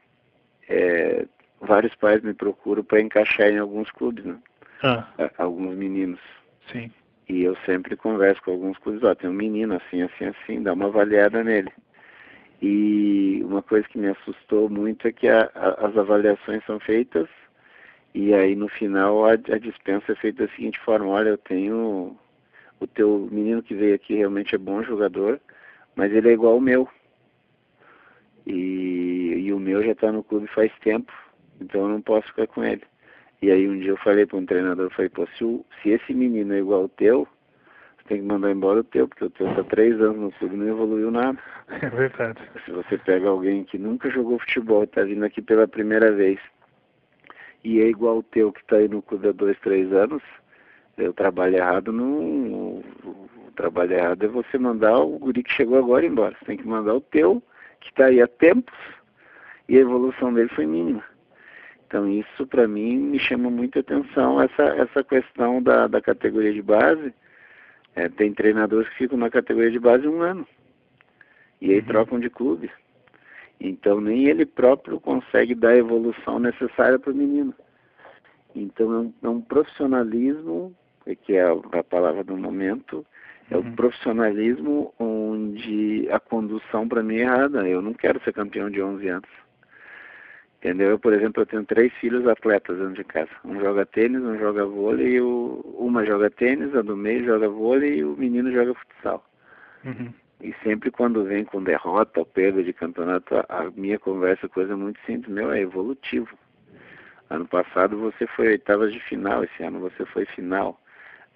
é, 0.68 1.26
vários 1.60 1.96
pais 1.96 2.22
me 2.22 2.34
procuram 2.34 2.84
para 2.84 3.02
encaixar 3.02 3.50
em 3.50 3.58
alguns 3.58 3.90
clubes, 3.92 4.24
né? 4.24 4.38
Ah. 4.84 5.08
Alguns 5.38 5.76
meninos. 5.76 6.20
Sim. 6.72 6.92
E 7.28 7.44
eu 7.44 7.56
sempre 7.66 7.96
converso 7.96 8.42
com 8.42 8.52
alguns 8.52 8.78
clubes, 8.78 9.04
ó, 9.04 9.14
tem 9.14 9.30
um 9.30 9.34
menino 9.34 9.76
assim, 9.76 10.02
assim, 10.02 10.26
assim, 10.26 10.64
dá 10.64 10.74
uma 10.74 10.88
avaliada 10.88 11.44
nele. 11.44 11.72
E 12.62 13.42
uma 13.44 13.62
coisa 13.62 13.88
que 13.88 13.98
me 13.98 14.08
assustou 14.08 14.70
muito 14.70 15.08
é 15.08 15.12
que 15.12 15.28
a, 15.28 15.50
a, 15.54 15.88
as 15.88 15.98
avaliações 15.98 16.64
são 16.66 16.80
feitas 16.80 17.28
e 18.14 18.34
aí 18.34 18.56
no 18.56 18.68
final 18.68 19.26
a, 19.26 19.34
a 19.34 19.60
dispensa 19.60 20.12
é 20.12 20.16
feita 20.16 20.46
da 20.46 20.54
seguinte 20.54 20.80
forma, 20.80 21.08
olha, 21.08 21.30
eu 21.30 21.38
tenho 21.38 22.18
o 22.80 22.88
teu 22.88 23.30
menino 23.32 23.62
que 23.62 23.76
veio 23.76 23.96
aqui 23.96 24.16
realmente 24.16 24.56
é 24.56 24.58
bom 24.58 24.82
jogador, 24.84 25.40
mas 26.00 26.14
ele 26.14 26.30
é 26.30 26.32
igual 26.32 26.54
ao 26.54 26.62
meu. 26.62 26.88
E, 28.48 29.34
e 29.38 29.54
o 29.54 29.60
meu 29.60 29.84
já 29.84 29.92
está 29.92 30.12
no 30.14 30.24
clube 30.24 30.48
faz 30.48 30.72
tempo 30.80 31.12
Então 31.60 31.82
eu 31.82 31.90
não 31.90 32.02
posso 32.02 32.26
ficar 32.28 32.48
com 32.48 32.64
ele. 32.64 32.84
E 33.42 33.52
aí 33.52 33.68
um 33.68 33.78
dia 33.78 33.90
eu 33.90 33.98
falei 33.98 34.26
para 34.26 34.38
um 34.38 34.46
treinador, 34.46 34.86
eu 34.86 34.92
falei, 34.92 35.10
pô, 35.10 35.28
se, 35.38 35.44
o, 35.44 35.66
se 35.82 35.90
esse 35.90 36.14
menino 36.14 36.54
é 36.54 36.60
igual 36.60 36.84
ao 36.84 36.90
teu, 36.90 37.28
você 37.98 38.08
tem 38.08 38.22
que 38.22 38.26
mandar 38.26 38.50
embora 38.50 38.80
o 38.80 38.84
teu, 38.84 39.10
porque 39.10 39.26
o 39.26 39.30
teu 39.30 39.50
está 39.50 39.64
três 39.66 40.00
anos 40.00 40.20
no 40.20 40.32
clube 40.32 40.56
e 40.56 40.58
não 40.58 40.68
evoluiu 40.70 41.12
nada. 41.12 41.38
É 41.70 41.90
verdade. 41.90 42.40
Se 42.66 42.72
você 42.72 42.98
pega 42.98 43.28
alguém 43.30 43.66
que 43.66 43.78
nunca 43.78 44.10
jogou 44.10 44.40
futebol, 44.40 44.84
está 44.84 45.04
vindo 45.04 45.24
aqui 45.24 45.42
pela 45.42 45.68
primeira 45.68 46.12
vez, 46.12 46.40
e 47.64 47.80
é 47.82 47.88
igual 47.88 48.16
ao 48.16 48.24
teu 48.24 48.52
que 48.52 48.62
está 48.62 48.78
aí 48.78 48.88
no 48.88 49.02
clube 49.02 49.28
há 49.28 49.32
dois, 49.32 49.60
três 49.60 49.92
anos, 49.94 50.24
o 50.98 51.14
trabalho 51.14 51.58
errado 51.58 51.92
não. 51.92 52.82
Trabalho 53.60 53.92
errado 53.92 54.24
é 54.24 54.28
você 54.30 54.58
mandar 54.58 55.00
o 55.00 55.20
guri 55.20 55.44
que 55.44 55.52
chegou 55.52 55.78
agora 55.78 56.06
embora. 56.06 56.34
Você 56.40 56.46
tem 56.46 56.56
que 56.56 56.66
mandar 56.66 56.96
o 56.96 57.02
teu, 57.02 57.44
que 57.82 57.90
está 57.90 58.06
aí 58.06 58.22
há 58.22 58.28
tempos, 58.28 58.74
e 59.68 59.78
a 59.78 59.82
evolução 59.82 60.34
dele 60.34 60.48
foi 60.56 60.66
mínima. 60.66 61.04
Então 61.86 62.08
isso 62.08 62.48
para 62.48 62.70
mim 62.70 62.96
me 62.96 63.20
chama 63.20 63.50
muita 63.50 63.82
atenção, 63.82 64.42
essa, 64.42 64.64
essa 64.64 65.04
questão 65.04 65.62
da, 65.62 65.88
da 65.88 66.00
categoria 66.00 66.54
de 66.54 66.62
base. 66.62 67.14
É, 67.98 68.08
tem 68.08 68.32
treinadores 68.34 68.88
que 68.92 68.96
ficam 69.00 69.18
na 69.18 69.30
categoria 69.30 69.72
de 69.72 69.80
base 69.80 70.08
um 70.08 70.22
ano. 70.22 70.48
E 71.60 71.72
aí 71.72 71.80
uhum. 71.80 71.86
trocam 71.86 72.18
de 72.18 72.30
clube. 72.30 72.72
Então 73.60 74.00
nem 74.00 74.30
ele 74.30 74.46
próprio 74.46 75.02
consegue 75.02 75.54
dar 75.54 75.72
a 75.72 75.78
evolução 75.78 76.40
necessária 76.40 76.98
para 76.98 77.12
o 77.12 77.16
menino. 77.16 77.54
Então 78.56 78.94
é 78.94 79.00
um, 79.00 79.14
é 79.22 79.28
um, 79.28 79.42
profissionalismo, 79.42 80.74
que 81.24 81.36
é 81.36 81.44
a 81.44 81.84
palavra 81.84 82.24
do 82.24 82.38
momento, 82.38 83.06
é 83.50 83.58
o 83.58 83.62
uhum. 83.62 83.76
profissionalismo 83.76 84.94
onde 85.00 86.08
a 86.12 86.20
condução 86.20 86.88
para 86.88 87.04
mim 87.04 87.18
é 87.18 87.22
errada. 87.22 87.68
Eu 87.68 87.82
não 87.82 87.94
quero 87.94 88.22
ser 88.24 88.34
campeão 88.34 88.70
de 88.70 88.82
11 88.82 89.08
anos. 89.08 89.30
Entendeu? 90.60 90.90
Eu, 90.90 91.00
por 91.00 91.14
exemplo, 91.14 91.42
eu 91.42 91.46
tenho 91.46 91.64
três 91.64 91.92
filhos 91.94 92.28
atletas 92.28 92.78
dentro 92.78 92.96
de 92.96 93.04
casa. 93.06 93.30
Um 93.46 93.60
joga 93.62 93.86
tênis, 93.86 94.22
um 94.22 94.38
joga 94.38 94.66
vôlei, 94.66 95.14
e 95.14 95.22
o, 95.22 95.62
uma 95.80 96.06
joga 96.06 96.30
tênis, 96.30 96.76
a 96.76 96.82
do 96.82 96.98
meio 96.98 97.26
joga 97.26 97.48
vôlei 97.48 98.00
e 98.00 98.04
o 98.04 98.16
menino 98.18 98.52
joga 98.52 98.74
futsal. 98.74 99.26
Uhum. 99.86 100.14
E 100.42 100.54
sempre 100.62 100.92
quando 100.92 101.24
vem 101.24 101.46
com 101.46 101.64
derrota 101.64 102.20
ou 102.20 102.26
perda 102.26 102.62
de 102.62 102.74
campeonato, 102.74 103.36
a 103.48 103.72
minha 103.76 103.98
conversa 103.98 104.50
coisa 104.50 104.76
muito 104.76 105.00
simples, 105.06 105.34
meu, 105.34 105.52
é 105.52 105.62
evolutivo. 105.62 106.38
Ano 107.30 107.48
passado 107.48 107.98
você 107.98 108.28
foi 108.28 108.48
oitavas 108.50 108.92
de 108.92 109.00
final, 109.00 109.44
esse 109.44 109.64
ano 109.64 109.80
você 109.80 110.06
foi 110.06 110.26
final. 110.26 110.80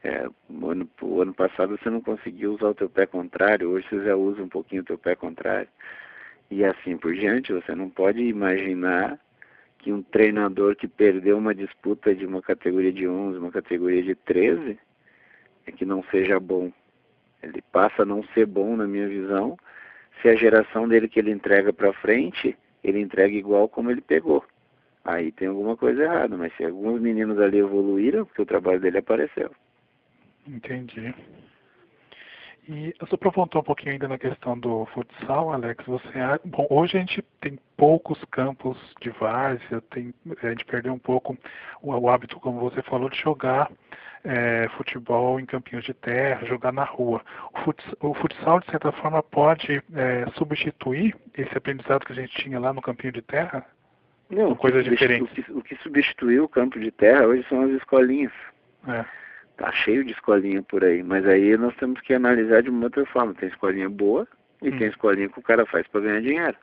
É, 0.03 0.27
o, 0.49 0.69
ano, 0.69 0.89
o 1.01 1.21
ano 1.21 1.33
passado 1.33 1.77
você 1.77 1.89
não 1.89 2.01
conseguiu 2.01 2.53
usar 2.53 2.67
o 2.67 2.75
teu 2.75 2.89
pé 2.89 3.05
contrário, 3.05 3.69
hoje 3.69 3.87
você 3.89 4.03
já 4.03 4.15
usa 4.15 4.43
um 4.43 4.49
pouquinho 4.49 4.81
o 4.81 4.85
teu 4.85 4.97
pé 4.97 5.15
contrário 5.15 5.69
e 6.51 6.63
assim 6.63 6.97
por 6.97 7.13
diante. 7.13 7.53
Você 7.53 7.73
não 7.73 7.89
pode 7.89 8.21
imaginar 8.21 9.19
que 9.79 9.91
um 9.91 10.01
treinador 10.01 10.75
que 10.75 10.87
perdeu 10.87 11.37
uma 11.37 11.53
disputa 11.55 12.13
de 12.13 12.25
uma 12.25 12.41
categoria 12.41 12.91
de 12.91 13.07
11, 13.07 13.37
uma 13.37 13.51
categoria 13.51 14.03
de 14.03 14.15
13, 14.15 14.77
é 15.65 15.71
que 15.71 15.85
não 15.85 16.03
seja 16.11 16.39
bom. 16.39 16.71
Ele 17.41 17.61
passa 17.71 18.03
a 18.03 18.05
não 18.05 18.23
ser 18.33 18.45
bom, 18.45 18.77
na 18.77 18.87
minha 18.87 19.07
visão, 19.07 19.57
se 20.21 20.29
a 20.29 20.35
geração 20.35 20.87
dele 20.87 21.09
que 21.09 21.19
ele 21.19 21.31
entrega 21.31 21.73
para 21.73 21.91
frente, 21.91 22.57
ele 22.83 22.99
entrega 22.99 23.35
igual 23.35 23.67
como 23.67 23.91
ele 23.91 24.01
pegou. 24.01 24.45
Aí 25.03 25.33
tem 25.33 25.49
alguma 25.49 25.75
coisa 25.75 26.03
errada, 26.03 26.37
mas 26.37 26.55
se 26.55 26.63
alguns 26.63 27.01
meninos 27.01 27.37
ali 27.39 27.57
evoluíram, 27.57 28.25
porque 28.25 28.41
o 28.41 28.45
trabalho 28.45 28.79
dele 28.79 28.99
apareceu. 28.99 29.51
Entendi. 30.47 31.13
E 32.67 32.95
só 33.09 33.17
para 33.17 33.29
voltar 33.29 33.59
um 33.59 33.63
pouquinho 33.63 33.91
ainda 33.91 34.07
na 34.07 34.17
questão 34.17 34.57
do 34.57 34.85
futsal, 34.93 35.51
Alex, 35.51 35.85
você 35.85 36.07
bom, 36.45 36.65
hoje 36.69 36.95
a 36.95 36.99
gente 37.01 37.21
tem 37.41 37.59
poucos 37.75 38.23
campos 38.31 38.77
de 39.01 39.09
várzea, 39.09 39.81
tem, 39.91 40.13
a 40.41 40.49
gente 40.49 40.63
perdeu 40.63 40.93
um 40.93 40.99
pouco 40.99 41.37
o, 41.81 41.91
o 41.91 42.09
hábito, 42.09 42.39
como 42.39 42.61
você 42.61 42.81
falou, 42.83 43.09
de 43.09 43.19
jogar 43.19 43.69
é, 44.23 44.69
futebol 44.77 45.41
em 45.41 45.45
campinhos 45.45 45.83
de 45.83 45.93
terra, 45.93 46.45
jogar 46.45 46.71
na 46.71 46.85
rua. 46.85 47.21
O 47.53 47.59
futsal, 47.59 47.95
o 47.99 48.13
futsal 48.13 48.59
de 48.61 48.67
certa 48.67 48.93
forma, 48.93 49.21
pode 49.21 49.83
é, 49.93 50.25
substituir 50.37 51.15
esse 51.37 51.57
aprendizado 51.57 52.05
que 52.05 52.13
a 52.13 52.15
gente 52.15 52.33
tinha 52.41 52.59
lá 52.59 52.71
no 52.71 52.81
campinho 52.81 53.11
de 53.11 53.21
terra? 53.21 53.65
Não, 54.29 54.55
coisas 54.55 54.85
diferentes. 54.85 55.29
O 55.29 55.35
que, 55.35 55.51
o 55.51 55.61
que 55.61 55.75
substituiu 55.83 56.45
o 56.45 56.49
campo 56.49 56.79
de 56.79 56.91
terra 56.91 57.27
hoje 57.27 57.45
são 57.49 57.61
as 57.63 57.71
escolinhas. 57.71 58.31
É. 58.87 59.22
Tá 59.57 59.71
cheio 59.71 60.03
de 60.03 60.11
escolinha 60.11 60.63
por 60.63 60.83
aí, 60.83 61.03
mas 61.03 61.25
aí 61.27 61.55
nós 61.57 61.75
temos 61.75 62.01
que 62.01 62.13
analisar 62.13 62.63
de 62.63 62.69
uma 62.69 62.85
outra 62.85 63.05
forma. 63.05 63.33
Tem 63.35 63.49
escolinha 63.49 63.89
boa 63.89 64.27
e 64.61 64.69
uhum. 64.69 64.77
tem 64.77 64.87
escolinha 64.87 65.29
que 65.29 65.39
o 65.39 65.43
cara 65.43 65.65
faz 65.65 65.87
para 65.87 66.01
ganhar 66.01 66.21
dinheiro. 66.21 66.57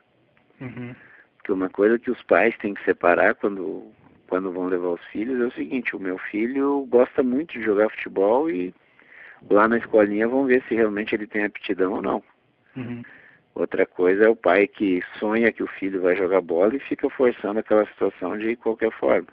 Uhum. 0.59 0.93
Porque 1.37 1.51
uma 1.51 1.69
coisa 1.69 1.97
que 1.97 2.11
os 2.11 2.21
pais 2.23 2.55
têm 2.57 2.73
que 2.73 2.83
separar 2.83 3.35
quando, 3.35 3.91
quando 4.27 4.51
vão 4.51 4.67
levar 4.67 4.89
os 4.89 5.03
filhos 5.05 5.39
é 5.39 5.45
o 5.45 5.51
seguinte, 5.53 5.95
o 5.95 5.99
meu 5.99 6.17
filho 6.17 6.85
gosta 6.89 7.23
muito 7.23 7.53
de 7.53 7.63
jogar 7.63 7.89
futebol 7.89 8.49
e 8.49 8.73
lá 9.49 9.67
na 9.67 9.77
escolinha 9.77 10.27
vão 10.27 10.45
ver 10.45 10.63
se 10.67 10.75
realmente 10.75 11.15
ele 11.15 11.25
tem 11.25 11.45
aptidão 11.45 11.93
ou 11.93 12.01
não. 12.01 12.23
Uhum. 12.75 13.01
Outra 13.55 13.85
coisa 13.85 14.25
é 14.25 14.29
o 14.29 14.35
pai 14.35 14.67
que 14.67 15.01
sonha 15.17 15.51
que 15.51 15.63
o 15.63 15.67
filho 15.67 16.01
vai 16.01 16.15
jogar 16.15 16.41
bola 16.41 16.75
e 16.75 16.79
fica 16.79 17.09
forçando 17.09 17.59
aquela 17.59 17.85
situação 17.87 18.37
de 18.37 18.55
qualquer 18.55 18.91
forma. 18.91 19.27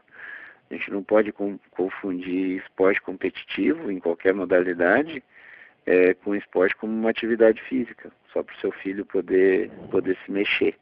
A 0.71 0.75
gente 0.75 0.91
não 0.91 1.03
pode 1.03 1.33
confundir 1.71 2.59
esporte 2.59 3.01
competitivo 3.01 3.91
em 3.91 3.99
qualquer 3.99 4.35
modalidade 4.35 5.23
é, 5.87 6.13
com 6.13 6.35
esporte 6.35 6.77
como 6.77 6.93
uma 6.93 7.09
atividade 7.09 7.63
física, 7.63 8.13
só 8.33 8.43
para 8.43 8.55
o 8.55 8.59
seu 8.59 8.71
filho 8.71 9.07
poder, 9.07 9.71
poder 9.91 10.19
se 10.25 10.31
mexer. 10.31 10.75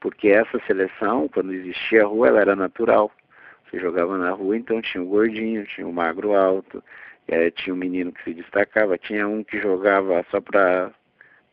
Porque 0.00 0.28
essa 0.28 0.58
seleção, 0.66 1.28
quando 1.28 1.52
existia 1.52 2.02
a 2.02 2.06
rua, 2.06 2.28
ela 2.28 2.40
era 2.40 2.56
natural. 2.56 3.12
Você 3.70 3.78
jogava 3.78 4.18
na 4.18 4.30
rua, 4.32 4.56
então 4.56 4.82
tinha 4.82 5.02
o 5.02 5.06
gordinho, 5.06 5.64
tinha 5.64 5.86
o 5.86 5.92
magro 5.92 6.34
alto, 6.34 6.82
é, 7.28 7.50
tinha 7.52 7.72
um 7.72 7.78
menino 7.78 8.10
que 8.10 8.24
se 8.24 8.34
destacava, 8.34 8.98
tinha 8.98 9.28
um 9.28 9.44
que 9.44 9.60
jogava 9.60 10.24
só 10.30 10.40
para 10.40 10.90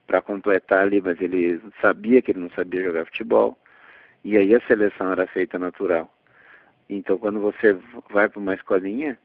para 0.07 0.21
completar 0.21 0.83
ali, 0.83 1.01
mas 1.01 1.19
ele 1.19 1.61
sabia 1.81 2.21
que 2.21 2.31
ele 2.31 2.39
não 2.39 2.49
sabia 2.51 2.81
jogar 2.81 3.05
futebol. 3.05 3.57
E 4.23 4.37
aí 4.37 4.55
a 4.55 4.61
seleção 4.61 5.11
era 5.11 5.27
feita 5.27 5.59
natural. 5.59 6.09
Então, 6.89 7.17
quando 7.17 7.39
você 7.39 7.77
vai 8.09 8.29
para 8.29 8.39
uma 8.39 8.53
escolinha, 8.53 9.17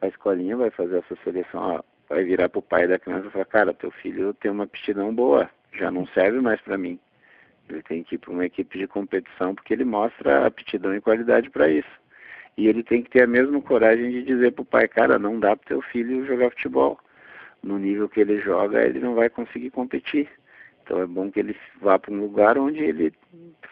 a 0.00 0.06
escolinha 0.06 0.56
vai 0.56 0.70
fazer 0.70 0.98
essa 0.98 1.16
seleção, 1.22 1.60
ó, 1.60 1.82
vai 2.08 2.24
virar 2.24 2.48
para 2.48 2.58
o 2.58 2.62
pai 2.62 2.86
da 2.86 2.98
criança 2.98 3.26
e 3.26 3.30
falar, 3.30 3.44
cara, 3.44 3.74
teu 3.74 3.90
filho 3.90 4.32
tem 4.34 4.50
uma 4.50 4.64
aptidão 4.64 5.14
boa, 5.14 5.50
já 5.72 5.90
não 5.90 6.06
serve 6.08 6.40
mais 6.40 6.60
para 6.60 6.78
mim. 6.78 6.98
Ele 7.68 7.82
tem 7.82 8.02
que 8.02 8.14
ir 8.14 8.18
para 8.18 8.30
uma 8.30 8.46
equipe 8.46 8.78
de 8.78 8.86
competição 8.86 9.54
porque 9.54 9.74
ele 9.74 9.84
mostra 9.84 10.46
aptidão 10.46 10.94
e 10.94 11.00
qualidade 11.00 11.50
para 11.50 11.68
isso. 11.68 11.88
E 12.56 12.66
ele 12.66 12.82
tem 12.82 13.02
que 13.02 13.10
ter 13.10 13.22
a 13.22 13.26
mesma 13.26 13.60
coragem 13.60 14.10
de 14.10 14.22
dizer 14.22 14.52
para 14.52 14.62
o 14.62 14.64
pai, 14.64 14.88
cara, 14.88 15.18
não 15.18 15.38
dá 15.38 15.54
para 15.54 15.68
teu 15.68 15.82
filho 15.82 16.26
jogar 16.26 16.50
futebol. 16.50 16.98
No 17.62 17.78
nível 17.78 18.08
que 18.08 18.20
ele 18.20 18.40
joga, 18.40 18.82
ele 18.84 18.98
não 19.00 19.14
vai 19.14 19.28
conseguir 19.28 19.70
competir. 19.70 20.28
Então 20.88 21.02
é 21.02 21.06
bom 21.06 21.30
que 21.30 21.38
ele 21.38 21.54
vá 21.82 21.98
para 21.98 22.14
um 22.14 22.18
lugar 22.18 22.56
onde 22.56 22.82
ele 22.82 23.12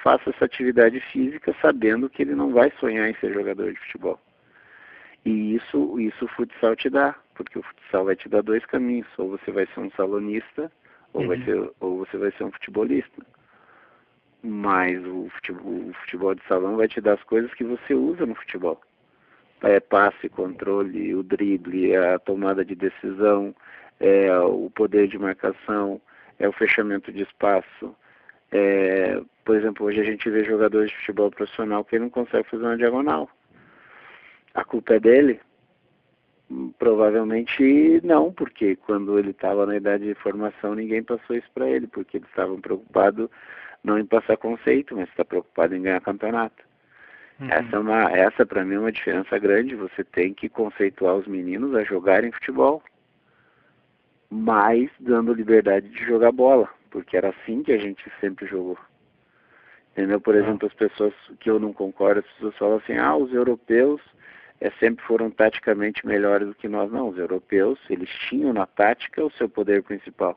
faça 0.03 0.29
essa 0.29 0.45
atividade 0.45 1.01
física 1.01 1.57
sabendo 1.63 2.11
que 2.11 2.21
ele 2.21 2.35
não 2.35 2.53
vai 2.53 2.71
sonhar 2.79 3.09
em 3.09 3.15
ser 3.15 3.33
jogador 3.33 3.73
de 3.73 3.81
futebol. 3.81 4.21
E 5.25 5.55
isso, 5.55 5.99
isso 5.99 6.27
o 6.27 6.29
futsal 6.29 6.77
te 6.77 6.91
dá, 6.91 7.17
porque 7.35 7.59
o 7.59 7.63
futsal 7.63 8.05
vai 8.05 8.17
te 8.17 8.29
dar 8.29 8.43
dois 8.43 8.67
caminhos, 8.67 9.09
ou 9.17 9.31
você 9.31 9.51
vai 9.51 9.67
ser 9.69 9.81
um 9.81 9.91
salonista, 9.93 10.71
ou, 11.15 11.23
uhum. 11.23 11.29
vai 11.29 11.43
ser, 11.43 11.71
ou 11.81 11.99
você 12.05 12.19
vai 12.19 12.31
ser 12.33 12.45
um 12.45 12.53
futebolista. 12.53 13.23
Mas 14.43 15.03
o 15.07 15.31
futebol, 15.37 15.73
o 15.73 15.95
futebol 15.95 16.35
de 16.35 16.45
salão 16.47 16.77
vai 16.77 16.87
te 16.87 17.01
dar 17.01 17.15
as 17.15 17.23
coisas 17.23 17.53
que 17.55 17.65
você 17.65 17.95
usa 17.95 18.27
no 18.27 18.35
futebol. 18.35 18.79
É 19.63 19.81
passe, 19.81 20.29
controle, 20.29 21.15
o 21.15 21.23
drible, 21.23 21.97
a 21.97 22.19
tomada 22.19 22.63
de 22.63 22.75
decisão, 22.75 23.57
é, 23.99 24.31
o 24.39 24.71
poder 24.71 25.09
de 25.09 25.19
marcação, 25.19 25.99
é 26.39 26.49
o 26.49 26.53
fechamento 26.53 27.13
de 27.13 27.23
espaço. 27.23 27.95
É, 28.53 29.21
por 29.45 29.57
exemplo, 29.57 29.87
hoje 29.87 30.01
a 30.01 30.05
gente 30.05 30.29
vê 30.31 30.45
jogadores 30.45 30.91
de 30.91 30.97
futebol 30.99 31.31
profissional 31.31 31.85
que 31.85 31.99
não 31.99 32.11
consegue 32.11 32.49
fazer 32.49 32.65
uma 32.65 32.77
diagonal. 32.77 33.29
A 34.55 34.65
culpa 34.65 34.95
é 34.95 35.01
dele? 35.01 35.41
Provavelmente 36.79 38.01
não, 38.05 38.33
porque 38.33 38.77
quando 38.77 39.19
ele 39.19 39.31
estava 39.31 39.67
na 39.67 39.77
idade 39.77 40.05
de 40.05 40.15
formação 40.15 40.75
ninguém 40.75 41.03
passou 41.03 41.37
isso 41.37 41.51
para 41.53 41.69
ele, 41.69 41.89
porque 41.89 42.19
eles 42.19 42.29
estavam 42.29 42.61
preocupados 42.61 43.29
não 43.83 43.99
em 43.99 44.07
passar 44.07 44.37
conceito, 44.37 44.97
mas 44.97 45.09
está 45.09 45.25
preocupado 45.25 45.75
em 45.75 45.83
ganhar 45.83 46.01
campeonato. 46.01 46.65
Uhum. 47.41 47.51
Essa, 47.51 47.77
é 47.77 47.79
uma, 47.79 48.03
essa 48.13 48.47
para 48.47 48.65
mim 48.65 48.77
é 48.77 48.79
uma 48.79 48.93
diferença 48.93 49.39
grande. 49.39 49.75
Você 49.75 50.05
tem 50.05 50.33
que 50.33 50.49
conceituar 50.49 51.17
os 51.17 51.27
meninos 51.27 51.75
a 51.75 51.85
jogarem 51.85 52.33
futebol 52.33 52.83
mas 54.31 54.91
dando 54.99 55.33
liberdade 55.33 55.89
de 55.89 56.05
jogar 56.05 56.33
bola, 56.33 56.69
porque 56.91 57.17
era 57.17 57.31
assim 57.31 57.63
que 57.63 57.73
a 57.73 57.79
gente 57.79 58.11
sempre 58.21 58.47
jogou. 58.47 58.79
Entendeu? 59.93 60.21
Por 60.21 60.35
exemplo, 60.35 60.67
as 60.67 60.75
pessoas 60.75 61.15
que 61.41 61.49
eu 61.49 61.59
não 61.59 61.73
concordo, 61.73 62.21
as 62.21 62.27
pessoas 62.35 62.57
falam 62.57 62.77
assim, 62.77 62.99
ah, 62.99 63.17
os 63.17 63.33
europeus 63.33 64.01
é, 64.61 64.71
sempre 64.73 65.05
foram 65.05 65.31
taticamente 65.31 66.07
melhores 66.07 66.49
do 66.49 66.55
que 66.55 66.69
nós. 66.69 66.91
Não, 66.91 67.09
os 67.09 67.19
europeus, 67.19 67.79
eles 67.89 68.11
tinham 68.29 68.53
na 68.53 68.67
tática 68.67 69.25
o 69.25 69.31
seu 69.31 69.49
poder 69.49 69.83
principal. 69.83 70.37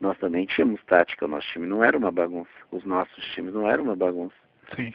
Nós 0.00 0.18
também 0.18 0.46
tínhamos 0.46 0.82
tática, 0.84 1.26
o 1.26 1.28
nosso 1.28 1.46
time 1.52 1.66
não 1.66 1.84
era 1.84 1.96
uma 1.96 2.10
bagunça. 2.10 2.50
Os 2.70 2.84
nossos 2.84 3.24
times 3.32 3.52
não 3.52 3.70
eram 3.70 3.84
uma 3.84 3.96
bagunça. 3.96 4.34
Sim. 4.74 4.92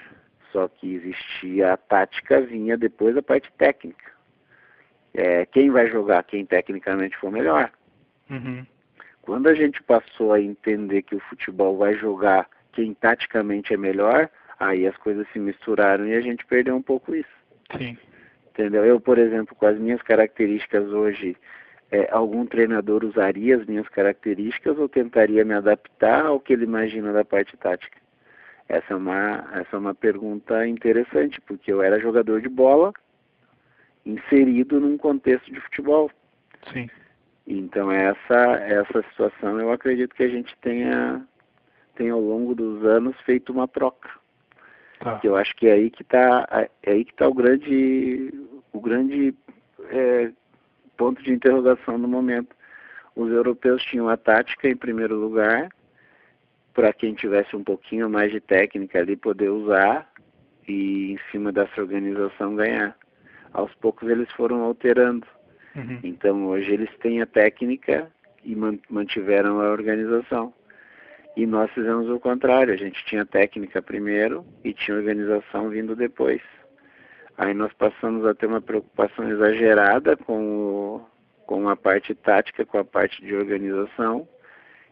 Só 0.51 0.67
que 0.67 0.95
existia 0.95 1.73
a 1.73 1.77
tática, 1.77 2.41
vinha 2.41 2.77
depois 2.77 3.15
a 3.15 3.21
parte 3.21 3.51
técnica. 3.53 4.14
É, 5.15 5.45
quem 5.45 5.69
vai 5.69 5.89
jogar? 5.89 6.23
Quem 6.23 6.45
tecnicamente 6.45 7.15
for 7.17 7.31
melhor. 7.31 7.71
Uhum. 8.29 8.65
Quando 9.21 9.47
a 9.47 9.55
gente 9.55 9.81
passou 9.81 10.33
a 10.33 10.41
entender 10.41 11.01
que 11.03 11.15
o 11.15 11.19
futebol 11.21 11.77
vai 11.77 11.95
jogar 11.95 12.47
quem 12.73 12.93
taticamente 12.93 13.73
é 13.73 13.77
melhor, 13.77 14.29
aí 14.59 14.85
as 14.85 14.95
coisas 14.97 15.25
se 15.31 15.39
misturaram 15.39 16.05
e 16.05 16.13
a 16.13 16.21
gente 16.21 16.45
perdeu 16.45 16.75
um 16.75 16.81
pouco 16.81 17.15
isso. 17.15 17.29
Sim. 17.77 17.97
Entendeu? 18.49 18.85
Eu, 18.85 18.99
por 18.99 19.17
exemplo, 19.17 19.55
com 19.55 19.65
as 19.65 19.77
minhas 19.79 20.01
características 20.01 20.87
hoje, 20.89 21.35
é, 21.91 22.09
algum 22.11 22.45
treinador 22.45 23.03
usaria 23.03 23.55
as 23.55 23.65
minhas 23.65 23.87
características 23.87 24.77
ou 24.77 24.89
tentaria 24.89 25.45
me 25.45 25.53
adaptar 25.53 26.25
ao 26.25 26.39
que 26.39 26.53
ele 26.53 26.65
imagina 26.65 27.13
da 27.13 27.23
parte 27.23 27.55
tática? 27.57 27.97
Essa 28.67 28.93
é 28.93 28.95
uma, 28.95 29.47
essa 29.53 29.75
é 29.75 29.79
uma 29.79 29.95
pergunta 29.95 30.67
interessante, 30.67 31.39
porque 31.41 31.71
eu 31.71 31.81
era 31.81 31.99
jogador 31.99 32.41
de 32.41 32.49
bola 32.49 32.93
inserido 34.05 34.79
num 34.79 34.97
contexto 34.97 35.51
de 35.51 35.59
futebol. 35.61 36.11
Sim. 36.71 36.89
Então 37.47 37.91
essa 37.91 38.55
essa 38.57 39.03
situação 39.09 39.59
eu 39.59 39.71
acredito 39.71 40.15
que 40.15 40.23
a 40.23 40.29
gente 40.29 40.55
tenha 40.61 41.25
tem 41.95 42.09
ao 42.09 42.19
longo 42.19 42.53
dos 42.53 42.83
anos 42.85 43.15
feito 43.21 43.51
uma 43.51 43.67
troca. 43.67 44.09
Tá. 44.99 45.19
Eu 45.23 45.35
acho 45.35 45.55
que 45.55 45.67
é 45.67 45.73
aí 45.73 45.89
que 45.89 46.01
está 46.01 46.47
é 46.83 46.91
aí 46.91 47.05
que 47.05 47.11
está 47.11 47.27
o 47.27 47.33
grande 47.33 48.33
o 48.73 48.79
grande 48.79 49.33
é, 49.89 50.31
ponto 50.97 51.21
de 51.23 51.31
interrogação 51.31 51.97
no 51.97 52.07
momento. 52.07 52.55
Os 53.15 53.31
europeus 53.31 53.81
tinham 53.83 54.09
a 54.09 54.17
tática 54.17 54.67
em 54.67 54.75
primeiro 54.75 55.15
lugar 55.15 55.69
para 56.73 56.91
quem 56.91 57.13
tivesse 57.13 57.55
um 57.55 57.63
pouquinho 57.63 58.09
mais 58.09 58.31
de 58.31 58.41
técnica 58.41 58.99
ali 58.99 59.15
poder 59.15 59.49
usar 59.49 60.11
e 60.67 61.13
em 61.13 61.19
cima 61.31 61.51
dessa 61.51 61.79
organização 61.79 62.55
ganhar. 62.55 62.97
Aos 63.55 63.73
poucos 63.75 64.09
eles 64.09 64.29
foram 64.33 64.61
alterando. 64.63 65.25
Uhum. 65.73 65.99
Então 66.03 66.45
hoje 66.47 66.73
eles 66.73 66.89
têm 66.97 67.21
a 67.21 67.25
técnica 67.25 68.11
e 68.43 68.55
mantiveram 68.89 69.61
a 69.61 69.71
organização. 69.71 70.53
E 71.37 71.45
nós 71.45 71.71
fizemos 71.71 72.09
o 72.09 72.19
contrário, 72.19 72.73
a 72.73 72.77
gente 72.77 73.03
tinha 73.05 73.25
técnica 73.25 73.81
primeiro 73.81 74.45
e 74.63 74.73
tinha 74.73 74.97
organização 74.97 75.69
vindo 75.69 75.95
depois. 75.95 76.41
Aí 77.37 77.53
nós 77.53 77.71
passamos 77.73 78.25
a 78.25 78.33
ter 78.33 78.45
uma 78.45 78.61
preocupação 78.61 79.29
exagerada 79.29 80.17
com, 80.17 80.41
o, 80.41 81.05
com 81.45 81.67
a 81.69 81.75
parte 81.75 82.13
tática, 82.13 82.65
com 82.65 82.77
a 82.77 82.85
parte 82.85 83.21
de 83.21 83.33
organização 83.33 84.27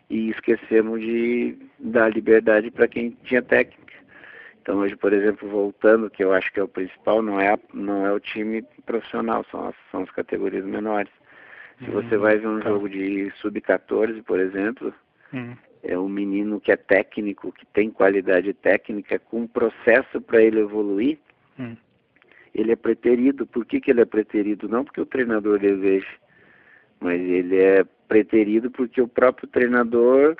e 0.09 0.29
esquecemos 0.29 1.01
de 1.01 1.57
dar 1.79 2.09
liberdade 2.09 2.71
para 2.71 2.87
quem 2.87 3.17
tinha 3.23 3.41
técnica. 3.41 3.93
Então 4.63 4.79
hoje, 4.79 4.95
por 4.95 5.11
exemplo, 5.11 5.49
voltando, 5.49 6.09
que 6.09 6.23
eu 6.23 6.31
acho 6.31 6.51
que 6.53 6.59
é 6.59 6.63
o 6.63 6.69
principal, 6.69 7.21
não 7.21 7.37
é, 7.37 7.49
a, 7.49 7.59
não 7.73 8.05
é 8.05 8.13
o 8.13 8.19
time 8.19 8.65
profissional, 8.85 9.45
são 9.51 9.67
as, 9.67 9.75
são 9.91 10.03
as 10.03 10.11
categorias 10.11 10.63
menores. 10.63 11.11
Se 11.79 11.89
uhum, 11.89 12.01
você 12.01 12.15
vai 12.15 12.37
ver 12.37 12.47
um 12.47 12.61
tá. 12.61 12.69
jogo 12.69 12.87
de 12.87 13.29
sub-14, 13.41 14.23
por 14.23 14.39
exemplo, 14.39 14.93
uhum. 15.33 15.57
é 15.83 15.99
um 15.99 16.07
menino 16.07 16.61
que 16.61 16.71
é 16.71 16.77
técnico, 16.77 17.51
que 17.51 17.65
tem 17.65 17.91
qualidade 17.91 18.53
técnica, 18.53 19.19
com 19.19 19.41
um 19.41 19.47
processo 19.47 20.21
para 20.21 20.41
ele 20.41 20.61
evoluir, 20.61 21.19
uhum. 21.59 21.75
ele 22.55 22.71
é 22.71 22.77
preterido. 22.77 23.45
Por 23.45 23.65
que, 23.65 23.81
que 23.81 23.91
ele 23.91 23.99
é 23.99 24.05
preterido? 24.05 24.69
Não 24.69 24.85
porque 24.85 25.01
o 25.01 25.05
treinador 25.05 25.59
deseja, 25.59 26.07
mas 27.01 27.19
ele 27.19 27.57
é 27.57 27.83
preterido 28.07 28.71
porque 28.71 29.01
o 29.01 29.09
próprio 29.09 29.45
treinador 29.45 30.37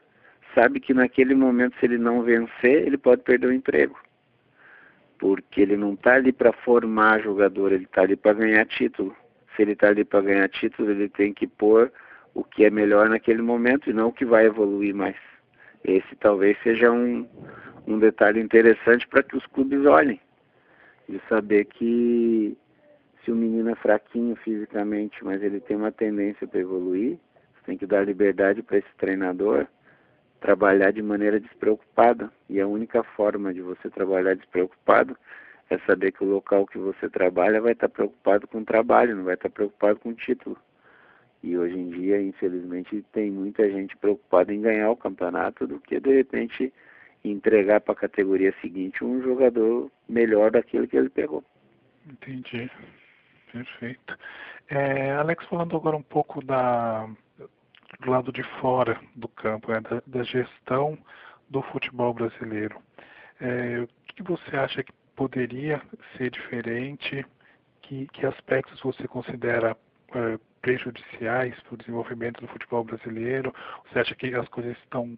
sabe 0.56 0.80
que 0.80 0.94
naquele 0.94 1.36
momento, 1.36 1.76
se 1.78 1.86
ele 1.86 1.98
não 1.98 2.24
vencer, 2.24 2.88
ele 2.88 2.98
pode 2.98 3.22
perder 3.24 3.48
o 3.48 3.54
emprego. 3.54 4.00
Porque 5.18 5.62
ele 5.62 5.78
não 5.78 5.94
está 5.94 6.16
ali 6.16 6.32
para 6.32 6.52
formar 6.52 7.22
jogador, 7.22 7.72
ele 7.72 7.86
está 7.86 8.02
ali 8.02 8.16
para 8.16 8.34
ganhar 8.34 8.66
título. 8.66 9.16
Se 9.56 9.62
ele 9.62 9.74
está 9.74 9.88
ali 9.88 10.04
para 10.04 10.22
ganhar 10.22 10.50
título, 10.50 10.92
ele 10.92 11.10
tem 11.10 11.34
que 11.34 11.48
pôr 11.48 11.92
o 12.34 12.44
que 12.44 12.66
é 12.66 12.70
melhor 12.70 13.10
naquele 13.10 13.42
momento 13.42 13.90
e 13.90 13.94
não 13.94 14.08
o 14.08 14.14
que 14.14 14.26
vai 14.26 14.46
evoluir 14.46 14.94
mais. 14.94 15.16
Esse 15.84 16.16
talvez 16.16 16.58
seja 16.64 16.92
um, 16.92 17.28
um 17.86 18.00
detalhe 18.00 18.42
interessante 18.42 19.08
para 19.08 19.24
que 19.24 19.38
os 19.38 19.46
clubes 19.48 19.86
olhem. 19.86 20.20
De 21.08 21.22
saber 21.28 21.66
que 21.66 22.58
se 23.24 23.32
o 23.32 23.36
menino 23.36 23.70
é 23.70 23.76
fraquinho 23.76 24.36
fisicamente, 24.38 25.24
mas 25.24 25.44
ele 25.44 25.60
tem 25.60 25.76
uma 25.76 25.92
tendência 25.92 26.48
para 26.48 26.60
evoluir, 26.60 27.18
você 27.54 27.66
tem 27.66 27.78
que 27.78 27.86
dar 27.86 28.06
liberdade 28.06 28.64
para 28.64 28.78
esse 28.78 28.96
treinador 28.98 29.68
trabalhar 30.44 30.92
de 30.92 31.02
maneira 31.02 31.40
despreocupada. 31.40 32.30
E 32.50 32.60
a 32.60 32.68
única 32.68 33.02
forma 33.02 33.54
de 33.54 33.62
você 33.62 33.90
trabalhar 33.90 34.36
despreocupado 34.36 35.18
é 35.70 35.78
saber 35.80 36.12
que 36.12 36.24
o 36.24 36.28
local 36.28 36.68
que 36.68 36.78
você 36.78 37.10
trabalha 37.10 37.62
vai 37.62 37.72
estar 37.72 37.88
preocupado 37.88 38.46
com 38.46 38.60
o 38.60 38.66
trabalho, 38.66 39.16
não 39.16 39.24
vai 39.24 39.36
estar 39.36 39.50
preocupado 39.50 40.00
com 40.02 40.10
o 40.10 40.14
título. 40.14 40.58
E 41.42 41.58
hoje 41.58 41.78
em 41.78 41.90
dia, 41.90 42.22
infelizmente, 42.22 43.04
tem 43.14 43.32
muita 43.32 43.70
gente 43.72 43.96
preocupada 43.96 44.54
em 44.54 44.62
ganhar 44.62 44.92
o 44.92 44.98
campeonato 44.98 45.66
do 45.66 45.80
que 45.80 45.98
de 46.00 46.14
repente 46.14 46.74
entregar 47.24 47.80
para 47.80 47.94
a 47.94 47.98
categoria 47.98 48.54
seguinte 48.62 49.04
um 49.04 49.22
jogador 49.22 49.90
melhor 50.10 50.52
daquele 50.52 50.88
que 50.88 50.98
ele 50.98 51.10
pegou. 51.10 51.42
Entendi. 52.06 52.70
Perfeito. 53.50 54.18
É, 54.70 55.12
Alex, 55.12 55.46
falando 55.46 55.78
agora 55.78 55.96
um 55.96 56.04
pouco 56.04 56.44
da, 56.44 57.08
do 58.00 58.12
lado 58.12 58.32
de 58.32 58.44
fora 58.60 59.00
do 59.16 59.28
campo, 59.28 59.72
né, 59.72 59.82
da, 59.82 60.02
da, 60.06 60.24
gestão 60.24 60.98
do 61.50 61.62
futebol 61.62 62.14
brasileiro. 62.14 62.82
É, 63.40 63.80
o 63.82 63.88
que 64.14 64.24
você 64.24 64.56
acha 64.56 64.84
que 64.84 64.92
poderia 65.16 65.82
ser 66.18 66.32
diferente? 66.32 67.26
Que, 67.82 68.08
que 68.08 68.26
aspectos 68.26 68.80
você 68.82 69.08
considera 69.08 69.76
é, 70.16 70.40
prejudiciais 70.62 71.60
para 71.62 71.74
o 71.74 71.78
desenvolvimento 71.78 72.42
do 72.42 72.48
futebol 72.48 72.84
brasileiro? 72.84 73.54
Você 73.86 74.00
acha 74.00 74.16
que 74.16 74.34
as 74.34 74.48
coisas 74.48 74.78
estão 74.78 75.18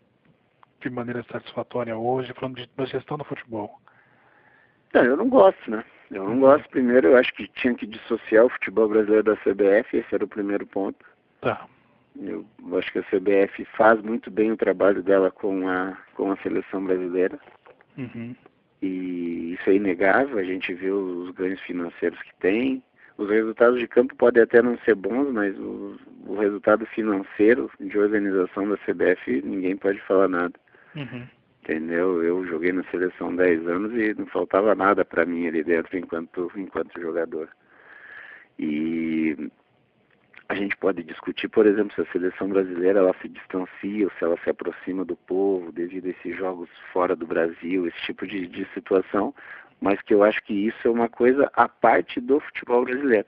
de 0.81 0.89
maneira 0.89 1.23
satisfatória 1.31 1.95
hoje, 1.95 2.33
falando 2.33 2.57
de, 2.57 2.69
da 2.75 2.85
gestão 2.85 3.17
do 3.17 3.23
futebol? 3.23 3.79
Não, 4.93 5.03
eu 5.03 5.17
não 5.17 5.29
gosto, 5.29 5.69
né? 5.69 5.83
Eu 6.11 6.23
não 6.23 6.39
gosto. 6.39 6.69
Primeiro, 6.69 7.09
eu 7.09 7.17
acho 7.17 7.33
que 7.33 7.47
tinha 7.47 7.73
que 7.73 7.85
dissociar 7.85 8.45
o 8.45 8.49
futebol 8.49 8.87
brasileiro 8.87 9.23
da 9.23 9.35
CBF, 9.37 9.97
esse 9.97 10.13
era 10.13 10.23
o 10.23 10.27
primeiro 10.27 10.65
ponto. 10.65 11.05
Tá. 11.41 11.67
Eu 12.19 12.45
acho 12.77 12.91
que 12.91 12.99
a 12.99 13.03
CBF 13.03 13.65
faz 13.77 14.01
muito 14.01 14.31
bem 14.31 14.51
o 14.51 14.57
trabalho 14.57 15.03
dela 15.03 15.31
com 15.31 15.67
a, 15.67 15.97
com 16.15 16.31
a 16.31 16.37
seleção 16.37 16.85
brasileira. 16.85 17.39
Uhum. 17.97 18.35
E 18.81 19.53
isso 19.53 19.69
é 19.69 19.75
inegável, 19.75 20.37
a 20.37 20.43
gente 20.43 20.73
vê 20.73 20.91
os 20.91 21.31
ganhos 21.31 21.59
financeiros 21.61 22.21
que 22.21 22.35
tem. 22.39 22.83
Os 23.17 23.29
resultados 23.29 23.79
de 23.79 23.87
campo 23.87 24.15
podem 24.15 24.43
até 24.43 24.61
não 24.61 24.77
ser 24.79 24.95
bons, 24.95 25.31
mas 25.31 25.57
o, 25.57 25.97
o 26.27 26.35
resultado 26.37 26.85
financeiro 26.87 27.71
de 27.79 27.97
organização 27.97 28.69
da 28.69 28.77
CBF 28.77 29.41
ninguém 29.41 29.77
pode 29.77 29.99
falar 30.01 30.27
nada. 30.27 30.53
Uhum. 30.95 31.25
Entendeu? 31.63 32.21
Eu 32.23 32.45
joguei 32.45 32.71
na 32.71 32.83
seleção 32.85 33.35
10 33.35 33.67
anos 33.67 33.93
e 33.93 34.13
não 34.13 34.27
faltava 34.27 34.75
nada 34.75 35.03
para 35.03 35.25
mim 35.25 35.47
ali 35.47 35.63
dentro 35.63 35.97
enquanto, 35.97 36.51
enquanto 36.55 37.01
jogador. 37.01 37.49
E 38.59 39.49
a 40.47 40.53
gente 40.53 40.77
pode 40.77 41.03
discutir, 41.03 41.47
por 41.47 41.65
exemplo, 41.65 41.93
se 41.95 42.01
a 42.01 42.11
seleção 42.11 42.49
brasileira 42.49 42.99
ela 42.99 43.15
se 43.21 43.27
distancia 43.27 44.05
ou 44.05 44.11
se 44.11 44.23
ela 44.23 44.37
se 44.43 44.49
aproxima 44.49 45.03
do 45.03 45.15
povo 45.15 45.71
devido 45.71 46.05
a 46.05 46.09
esses 46.09 46.37
jogos 46.37 46.69
fora 46.93 47.15
do 47.15 47.25
Brasil, 47.25 47.87
esse 47.87 47.97
tipo 48.01 48.27
de, 48.27 48.45
de 48.47 48.65
situação, 48.73 49.33
mas 49.81 49.99
que 50.03 50.13
eu 50.13 50.23
acho 50.23 50.43
que 50.43 50.53
isso 50.53 50.87
é 50.87 50.91
uma 50.91 51.09
coisa 51.09 51.49
à 51.53 51.67
parte 51.67 52.21
do 52.21 52.39
futebol 52.39 52.85
brasileiro. 52.85 53.27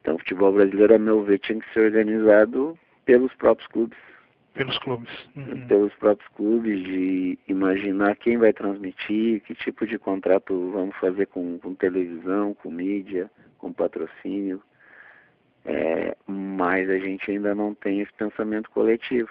Então, 0.00 0.16
o 0.16 0.18
futebol 0.18 0.52
brasileiro, 0.52 0.94
a 0.94 0.98
meu 0.98 1.22
ver, 1.22 1.38
tinha 1.38 1.60
que 1.60 1.72
ser 1.72 1.80
organizado 1.80 2.76
pelos 3.04 3.32
próprios 3.34 3.68
clubes. 3.68 3.98
Pelos 4.54 4.78
clubes. 4.78 5.10
Uhum. 5.36 5.66
Pelos 5.68 5.94
próprios 5.94 6.28
clubes, 6.34 6.82
de 6.82 7.38
imaginar 7.46 8.16
quem 8.16 8.36
vai 8.36 8.52
transmitir, 8.52 9.42
que 9.42 9.54
tipo 9.54 9.86
de 9.86 9.96
contrato 9.98 10.72
vamos 10.72 10.96
fazer 10.96 11.26
com, 11.26 11.58
com 11.60 11.74
televisão, 11.74 12.52
com 12.54 12.70
mídia, 12.70 13.30
com 13.58 13.72
patrocínio 13.72 14.60
é, 15.64 16.16
mas 16.26 16.88
a 16.88 16.98
gente 16.98 17.30
ainda 17.30 17.54
não 17.54 17.74
tem 17.74 18.00
esse 18.00 18.12
pensamento 18.12 18.70
coletivo. 18.70 19.30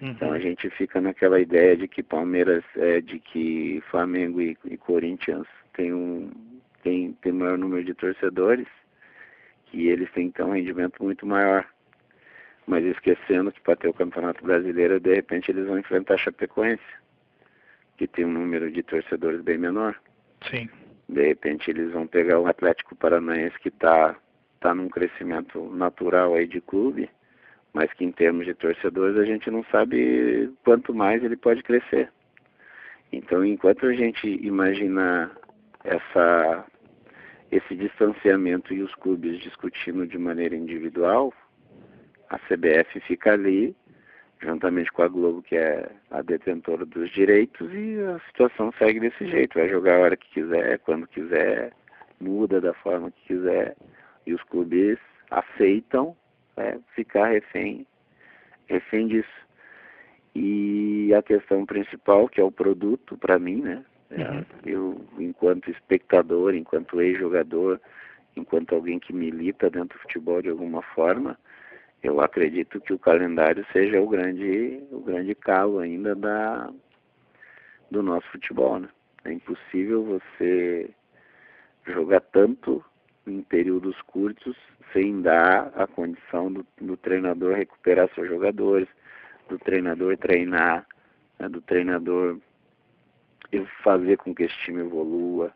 Uhum. 0.00 0.10
Então 0.10 0.32
a 0.32 0.38
gente 0.38 0.68
fica 0.70 1.00
naquela 1.00 1.40
ideia 1.40 1.76
de 1.76 1.86
que 1.86 2.02
Palmeiras, 2.02 2.64
é, 2.76 3.00
de 3.00 3.18
que 3.18 3.82
Flamengo 3.90 4.40
e, 4.40 4.56
e 4.64 4.76
Corinthians 4.76 5.46
têm 5.72 5.92
um 5.92 6.30
tem, 6.82 7.12
tem 7.22 7.32
maior 7.32 7.56
número 7.56 7.84
de 7.84 7.94
torcedores, 7.94 8.66
que 9.66 9.86
eles 9.86 10.10
têm 10.10 10.26
então 10.26 10.48
um 10.48 10.54
rendimento 10.54 11.02
muito 11.02 11.24
maior. 11.24 11.64
Mas 12.66 12.84
esquecendo 12.84 13.52
que 13.52 13.60
para 13.60 13.76
ter 13.76 13.88
o 13.88 13.94
Campeonato 13.94 14.44
Brasileiro, 14.44 15.00
de 15.00 15.14
repente 15.14 15.50
eles 15.50 15.66
vão 15.66 15.78
enfrentar 15.78 16.14
a 16.14 16.18
Chapecoense, 16.18 16.82
que 17.96 18.06
tem 18.06 18.24
um 18.24 18.32
número 18.32 18.70
de 18.70 18.82
torcedores 18.82 19.40
bem 19.40 19.58
menor. 19.58 19.96
Sim. 20.50 20.68
De 21.08 21.26
repente 21.26 21.70
eles 21.70 21.92
vão 21.92 22.06
pegar 22.06 22.38
o 22.38 22.46
Atlético 22.46 22.96
Paranaense 22.96 23.58
que 23.60 23.68
está 23.68 24.16
está 24.62 24.72
num 24.72 24.88
crescimento 24.88 25.60
natural 25.74 26.34
aí 26.34 26.46
de 26.46 26.60
clube, 26.60 27.10
mas 27.72 27.92
que 27.94 28.04
em 28.04 28.12
termos 28.12 28.46
de 28.46 28.54
torcedores 28.54 29.16
a 29.16 29.24
gente 29.24 29.50
não 29.50 29.64
sabe 29.64 30.48
quanto 30.64 30.94
mais 30.94 31.22
ele 31.24 31.36
pode 31.36 31.64
crescer. 31.64 32.08
Então, 33.12 33.44
enquanto 33.44 33.86
a 33.86 33.92
gente 33.92 34.28
imaginar 34.28 35.32
essa, 35.84 36.64
esse 37.50 37.74
distanciamento 37.74 38.72
e 38.72 38.82
os 38.82 38.94
clubes 38.94 39.40
discutindo 39.40 40.06
de 40.06 40.16
maneira 40.16 40.54
individual, 40.54 41.34
a 42.30 42.38
CBF 42.38 43.00
fica 43.00 43.32
ali, 43.32 43.76
juntamente 44.40 44.92
com 44.92 45.02
a 45.02 45.08
Globo, 45.08 45.42
que 45.42 45.56
é 45.56 45.90
a 46.10 46.22
detentora 46.22 46.86
dos 46.86 47.10
direitos, 47.10 47.68
e 47.74 47.98
a 48.00 48.20
situação 48.28 48.72
segue 48.78 49.00
desse 49.00 49.26
jeito. 49.26 49.58
Vai 49.58 49.68
jogar 49.68 49.96
a 49.96 50.00
hora 50.00 50.16
que 50.16 50.28
quiser, 50.30 50.78
quando 50.78 51.06
quiser, 51.08 51.72
muda 52.20 52.60
da 52.60 52.72
forma 52.74 53.10
que 53.10 53.34
quiser, 53.34 53.76
e 54.26 54.34
os 54.34 54.42
clubes 54.44 54.98
aceitam 55.30 56.16
é, 56.56 56.78
ficar 56.94 57.28
refém, 57.28 57.86
refém 58.66 59.08
disso. 59.08 59.42
E 60.34 61.12
a 61.14 61.22
questão 61.22 61.66
principal, 61.66 62.28
que 62.28 62.40
é 62.40 62.44
o 62.44 62.50
produto, 62.50 63.16
para 63.18 63.38
mim, 63.38 63.60
né? 63.60 63.84
É, 64.10 64.30
uhum. 64.30 64.44
Eu, 64.64 65.04
enquanto 65.18 65.70
espectador, 65.70 66.54
enquanto 66.54 67.00
ex-jogador, 67.00 67.80
enquanto 68.36 68.74
alguém 68.74 68.98
que 68.98 69.12
milita 69.12 69.70
dentro 69.70 69.98
do 69.98 70.02
futebol 70.02 70.42
de 70.42 70.50
alguma 70.50 70.82
forma, 70.82 71.38
eu 72.02 72.20
acredito 72.20 72.80
que 72.80 72.92
o 72.92 72.98
calendário 72.98 73.64
seja 73.72 74.00
o 74.00 74.08
grande, 74.08 74.82
o 74.90 75.00
grande 75.00 75.34
calo 75.34 75.78
ainda 75.78 76.14
da, 76.14 76.70
do 77.90 78.02
nosso 78.02 78.26
futebol, 78.28 78.80
né? 78.80 78.88
É 79.24 79.32
impossível 79.32 80.04
você 80.04 80.90
jogar 81.86 82.20
tanto 82.20 82.84
em 83.26 83.42
períodos 83.42 84.00
curtos 84.02 84.56
sem 84.92 85.22
dar 85.22 85.72
a 85.74 85.86
condição 85.86 86.52
do, 86.52 86.66
do 86.80 86.96
treinador 86.96 87.54
recuperar 87.54 88.08
seus 88.14 88.28
jogadores, 88.28 88.88
do 89.48 89.58
treinador 89.58 90.16
treinar, 90.16 90.86
né, 91.38 91.48
do 91.48 91.60
treinador 91.60 92.38
fazer 93.82 94.16
com 94.16 94.34
que 94.34 94.44
esse 94.44 94.56
time 94.58 94.80
evolua, 94.80 95.52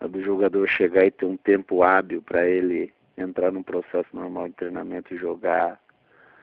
do 0.00 0.22
jogador 0.22 0.66
chegar 0.68 1.04
e 1.04 1.10
ter 1.10 1.26
um 1.26 1.36
tempo 1.36 1.82
hábil 1.82 2.22
para 2.22 2.46
ele 2.46 2.92
entrar 3.16 3.50
num 3.52 3.62
processo 3.62 4.08
normal 4.12 4.48
de 4.48 4.54
treinamento 4.54 5.14
e 5.14 5.18
jogar. 5.18 5.80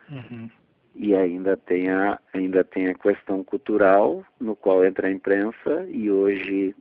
Uhum. 0.10 0.50
E 0.96 1.16
ainda 1.16 1.56
tem, 1.56 1.90
a, 1.90 2.20
ainda 2.34 2.64
tem 2.64 2.88
a 2.88 2.94
questão 2.94 3.44
cultural, 3.44 4.26
no 4.40 4.56
qual 4.56 4.84
entra 4.86 5.08
a 5.08 5.12
imprensa, 5.12 5.86
e 5.90 6.12
hoje 6.12 6.76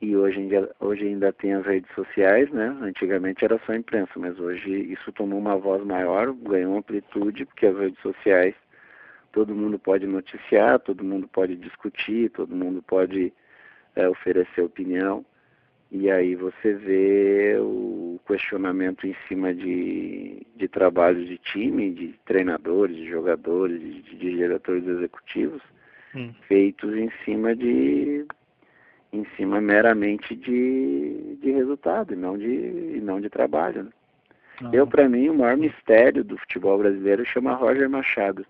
e 0.00 0.14
hoje, 0.14 0.46
dia, 0.46 0.70
hoje 0.78 1.06
ainda 1.06 1.32
tem 1.32 1.54
as 1.54 1.64
redes 1.64 1.90
sociais, 1.94 2.50
né? 2.50 2.76
Antigamente 2.82 3.44
era 3.44 3.58
só 3.64 3.72
a 3.72 3.76
imprensa, 3.76 4.12
mas 4.16 4.38
hoje 4.38 4.70
isso 4.92 5.10
tomou 5.12 5.38
uma 5.38 5.56
voz 5.56 5.82
maior, 5.84 6.32
ganhou 6.32 6.76
amplitude, 6.76 7.46
porque 7.46 7.66
as 7.66 7.76
redes 7.76 8.00
sociais 8.00 8.54
todo 9.32 9.54
mundo 9.54 9.78
pode 9.78 10.06
noticiar, 10.06 10.78
todo 10.80 11.04
mundo 11.04 11.28
pode 11.28 11.56
discutir, 11.56 12.30
todo 12.30 12.54
mundo 12.54 12.82
pode 12.82 13.32
é, 13.94 14.08
oferecer 14.08 14.62
opinião. 14.62 15.24
E 15.90 16.10
aí 16.10 16.34
você 16.34 16.74
vê 16.74 17.56
o 17.58 18.20
questionamento 18.26 19.06
em 19.06 19.14
cima 19.28 19.54
de, 19.54 20.46
de 20.56 20.68
trabalhos 20.68 21.26
de 21.26 21.38
time, 21.38 21.92
de 21.92 22.14
treinadores, 22.24 22.96
de 22.96 23.08
jogadores, 23.08 23.80
de, 23.80 24.02
de 24.02 24.16
diretores 24.16 24.86
executivos, 24.86 25.62
hum. 26.14 26.32
feitos 26.48 26.94
em 26.94 27.10
cima 27.24 27.54
de 27.54 28.26
em 29.12 29.24
cima 29.36 29.60
meramente 29.60 30.34
de, 30.34 31.38
de 31.40 31.50
resultado 31.50 32.12
e 32.12 32.16
não 32.16 32.36
de, 32.36 32.46
e 32.46 33.00
não 33.00 33.20
de 33.20 33.28
trabalho. 33.28 33.84
Né? 33.84 33.90
Eu, 34.72 34.86
para 34.86 35.08
mim, 35.08 35.28
o 35.28 35.34
maior 35.34 35.56
mistério 35.56 36.24
do 36.24 36.38
futebol 36.38 36.78
brasileiro 36.78 37.24
chama 37.26 37.54
Roger 37.54 37.88
Machado. 37.88 38.46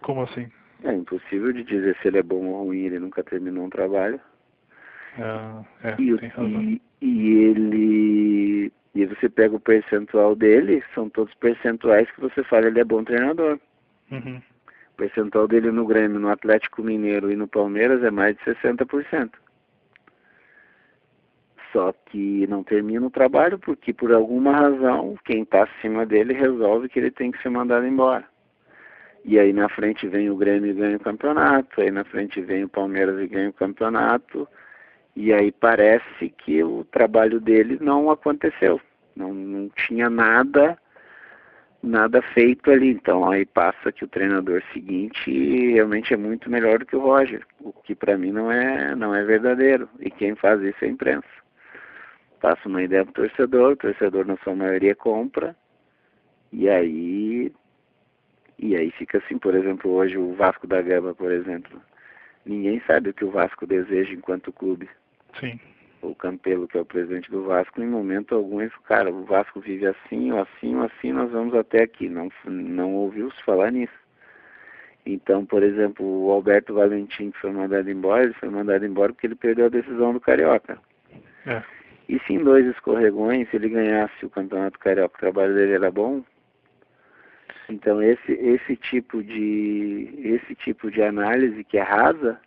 Como 0.00 0.22
assim? 0.22 0.48
É 0.84 0.92
impossível 0.92 1.52
de 1.52 1.62
dizer 1.62 1.96
se 2.00 2.08
ele 2.08 2.18
é 2.18 2.22
bom 2.22 2.46
ou 2.46 2.64
ruim, 2.64 2.84
ele 2.86 2.98
nunca 2.98 3.22
terminou 3.22 3.64
um 3.64 3.70
trabalho. 3.70 4.20
Ah, 5.18 5.62
é, 5.84 5.94
e, 5.98 6.10
e, 6.10 6.82
e, 7.00 7.44
ele. 7.44 8.72
E 8.94 9.06
você 9.06 9.28
pega 9.28 9.54
o 9.54 9.60
percentual 9.60 10.34
dele, 10.34 10.82
são 10.94 11.08
todos 11.08 11.32
percentuais 11.34 12.10
que 12.10 12.20
você 12.20 12.42
fala 12.44 12.66
ele 12.66 12.80
é 12.80 12.84
bom 12.84 13.04
treinador. 13.04 13.58
Uhum. 14.10 14.42
O 14.92 14.96
percentual 14.96 15.46
dele 15.46 15.70
no 15.70 15.86
Grêmio, 15.86 16.18
no 16.18 16.28
Atlético 16.28 16.82
Mineiro 16.82 17.30
e 17.30 17.36
no 17.36 17.46
Palmeiras 17.46 18.02
é 18.02 18.10
mais 18.10 18.36
de 18.36 18.42
60%. 18.44 19.30
Só 21.72 21.92
que 22.06 22.46
não 22.48 22.62
termina 22.62 23.06
o 23.06 23.10
trabalho 23.10 23.58
porque, 23.58 23.92
por 23.92 24.12
alguma 24.12 24.52
razão, 24.52 25.16
quem 25.24 25.42
está 25.42 25.64
acima 25.64 26.04
dele 26.04 26.34
resolve 26.34 26.88
que 26.88 26.98
ele 26.98 27.10
tem 27.10 27.30
que 27.30 27.40
ser 27.42 27.48
mandado 27.48 27.86
embora. 27.86 28.24
E 29.24 29.38
aí 29.38 29.52
na 29.52 29.68
frente 29.68 30.06
vem 30.08 30.28
o 30.28 30.36
Grêmio 30.36 30.70
e 30.70 30.74
ganha 30.74 30.96
o 30.96 31.00
campeonato, 31.00 31.80
aí 31.80 31.90
na 31.90 32.04
frente 32.04 32.40
vem 32.40 32.64
o 32.64 32.68
Palmeiras 32.68 33.20
e 33.20 33.26
ganha 33.28 33.50
o 33.50 33.52
campeonato, 33.52 34.48
e 35.14 35.32
aí 35.32 35.52
parece 35.52 36.28
que 36.38 36.62
o 36.62 36.84
trabalho 36.84 37.40
dele 37.40 37.78
não 37.80 38.10
aconteceu. 38.10 38.80
Não, 39.14 39.32
não 39.32 39.68
tinha 39.70 40.10
nada 40.10 40.76
nada 41.82 42.22
feito 42.22 42.70
ali. 42.70 42.90
Então 42.90 43.30
aí 43.30 43.44
passa 43.44 43.92
que 43.92 44.04
o 44.04 44.08
treinador 44.08 44.62
seguinte 44.72 45.72
realmente 45.72 46.14
é 46.14 46.16
muito 46.16 46.50
melhor 46.50 46.78
do 46.78 46.86
que 46.86 46.96
o 46.96 47.00
Roger, 47.00 47.44
o 47.60 47.72
que 47.72 47.94
para 47.94 48.16
mim 48.16 48.32
não 48.32 48.50
é 48.50 48.94
não 48.94 49.14
é 49.14 49.24
verdadeiro. 49.24 49.88
E 50.00 50.10
quem 50.10 50.34
faz 50.34 50.60
isso 50.62 50.84
é 50.84 50.88
a 50.88 50.90
imprensa. 50.90 51.41
Passa 52.42 52.68
uma 52.68 52.82
ideia 52.82 53.04
pro 53.04 53.14
torcedor, 53.14 53.72
o 53.72 53.76
torcedor 53.76 54.26
na 54.26 54.36
sua 54.38 54.54
maioria 54.54 54.96
compra, 54.96 55.56
e 56.52 56.68
aí 56.68 57.52
e 58.58 58.76
aí 58.76 58.90
fica 58.92 59.18
assim, 59.18 59.38
por 59.38 59.54
exemplo, 59.54 59.90
hoje 59.90 60.18
o 60.18 60.34
Vasco 60.34 60.66
da 60.66 60.82
Gama, 60.82 61.14
por 61.14 61.32
exemplo. 61.32 61.80
Ninguém 62.44 62.82
sabe 62.86 63.10
o 63.10 63.14
que 63.14 63.24
o 63.24 63.30
Vasco 63.30 63.66
deseja 63.66 64.12
enquanto 64.12 64.52
clube. 64.52 64.88
Sim. 65.38 65.58
O 66.00 66.16
Campelo, 66.16 66.66
que 66.66 66.76
é 66.76 66.80
o 66.80 66.84
presidente 66.84 67.30
do 67.30 67.44
Vasco, 67.44 67.80
em 67.80 67.86
momento 67.86 68.34
algum, 68.34 68.60
esse 68.60 68.78
cara, 68.82 69.12
o 69.12 69.24
Vasco 69.24 69.60
vive 69.60 69.86
assim, 69.86 70.32
ou 70.32 70.40
assim, 70.40 70.74
ou 70.74 70.82
assim, 70.82 71.12
nós 71.12 71.30
vamos 71.30 71.54
até 71.54 71.84
aqui. 71.84 72.08
Não, 72.08 72.28
não 72.44 72.94
ouviu-se 72.94 73.40
falar 73.44 73.70
nisso. 73.70 73.92
Então, 75.06 75.44
por 75.46 75.62
exemplo, 75.62 76.04
o 76.04 76.30
Alberto 76.30 76.74
Valentim, 76.74 77.30
que 77.30 77.38
foi 77.38 77.52
mandado 77.52 77.88
embora, 77.88 78.24
ele 78.24 78.34
foi 78.34 78.48
mandado 78.48 78.84
embora 78.84 79.12
porque 79.12 79.28
ele 79.28 79.36
perdeu 79.36 79.66
a 79.66 79.70
decisão 79.70 80.12
do 80.12 80.20
Carioca. 80.20 80.78
É. 81.46 81.62
E 82.12 82.20
se 82.26 82.34
em 82.34 82.44
dois 82.44 82.66
escorregões, 82.66 83.48
se 83.48 83.56
ele 83.56 83.70
ganhasse 83.70 84.26
o 84.26 84.28
Campeonato 84.28 84.78
Carioca, 84.78 85.16
o 85.16 85.18
trabalho 85.18 85.54
dele 85.54 85.72
era 85.72 85.90
bom, 85.90 86.22
então 87.70 88.02
esse 88.02 88.32
esse 88.32 88.76
tipo 88.76 89.22
de 89.22 90.10
esse 90.22 90.54
tipo 90.56 90.90
de 90.90 91.02
análise 91.02 91.64
que 91.64 91.78
é 91.78 91.82
rasa 91.82 92.38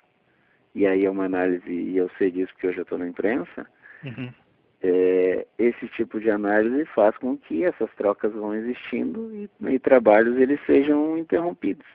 e 0.75 0.85
aí 0.85 1.05
é 1.05 1.09
uma 1.09 1.25
análise 1.25 1.67
e 1.67 1.97
eu 1.97 2.11
sei 2.15 2.29
disso 2.29 2.53
porque 2.53 2.67
eu 2.67 2.73
já 2.73 2.83
estou 2.83 2.99
na 2.99 3.07
imprensa 3.07 3.65
uhum. 4.03 4.31
é, 4.83 5.47
esse 5.57 5.87
tipo 5.87 6.19
de 6.19 6.29
análise 6.29 6.85
faz 6.93 7.17
com 7.17 7.35
que 7.35 7.63
essas 7.63 7.89
trocas 7.95 8.33
vão 8.33 8.53
existindo 8.53 9.31
e, 9.33 9.49
e 9.73 9.79
trabalhos 9.79 10.37
eles 10.37 10.59
sejam 10.67 11.17
interrompidos 11.17 11.87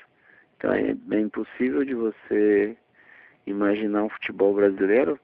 então 0.56 0.72
é, 0.72 0.96
é 1.12 1.20
impossível 1.20 1.84
de 1.84 1.94
você 1.94 2.76
imaginar 3.46 4.02
um 4.02 4.08
futebol 4.08 4.54
brasileiro 4.54 5.20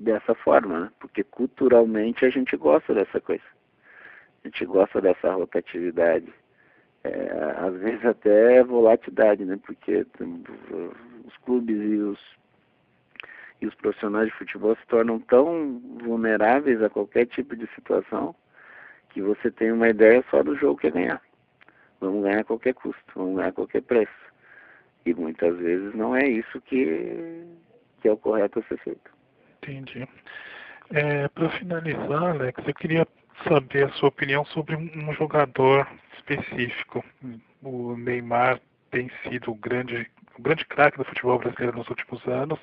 dessa 0.00 0.34
forma 0.34 0.80
né? 0.80 0.90
porque 0.98 1.22
culturalmente 1.22 2.24
a 2.24 2.30
gente 2.30 2.56
gosta 2.56 2.92
dessa 2.94 3.20
coisa 3.20 3.44
a 4.42 4.48
gente 4.48 4.64
gosta 4.64 5.00
dessa 5.00 5.32
rotatividade 5.32 6.32
é, 7.02 7.54
às 7.56 7.74
vezes 7.80 8.04
até 8.04 8.62
volatilidade, 8.62 9.44
né? 9.44 9.58
Porque 9.64 10.06
os 11.24 11.36
clubes 11.38 11.76
e 11.76 11.96
os 11.96 12.40
e 13.62 13.66
os 13.66 13.74
profissionais 13.74 14.26
de 14.28 14.34
futebol 14.38 14.74
se 14.74 14.86
tornam 14.86 15.20
tão 15.20 15.78
vulneráveis 16.02 16.82
a 16.82 16.88
qualquer 16.88 17.26
tipo 17.26 17.54
de 17.54 17.66
situação 17.74 18.34
que 19.10 19.20
você 19.20 19.50
tem 19.50 19.70
uma 19.70 19.88
ideia 19.88 20.24
só 20.30 20.42
do 20.42 20.56
jogo 20.56 20.80
que 20.80 20.86
é 20.86 20.90
ganhar. 20.90 21.22
Vamos 22.00 22.22
ganhar 22.22 22.40
a 22.40 22.44
qualquer 22.44 22.72
custo, 22.72 23.02
vamos 23.14 23.36
ganhar 23.36 23.48
a 23.48 23.52
qualquer 23.52 23.82
preço. 23.82 24.32
E 25.04 25.12
muitas 25.12 25.58
vezes 25.58 25.94
não 25.94 26.16
é 26.16 26.26
isso 26.26 26.58
que, 26.62 27.44
que 28.00 28.08
é 28.08 28.12
o 28.12 28.16
correto 28.16 28.60
a 28.60 28.62
ser 28.62 28.78
feito. 28.78 29.10
Entendi. 29.62 30.08
É, 30.92 31.28
Para 31.28 31.50
finalizar, 31.50 32.22
Alex, 32.22 32.62
eu 32.66 32.74
queria 32.74 33.06
saber 33.46 33.86
a 33.86 33.92
sua 33.92 34.08
opinião 34.08 34.44
sobre 34.46 34.76
um 34.76 35.12
jogador 35.14 35.86
específico. 36.16 37.04
O 37.62 37.96
Neymar 37.96 38.60
tem 38.90 39.10
sido 39.22 39.52
o 39.52 39.54
grande, 39.54 40.10
o 40.38 40.42
grande 40.42 40.64
craque 40.64 40.98
do 40.98 41.04
futebol 41.04 41.38
brasileiro 41.38 41.76
nos 41.76 41.88
últimos 41.88 42.26
anos, 42.26 42.58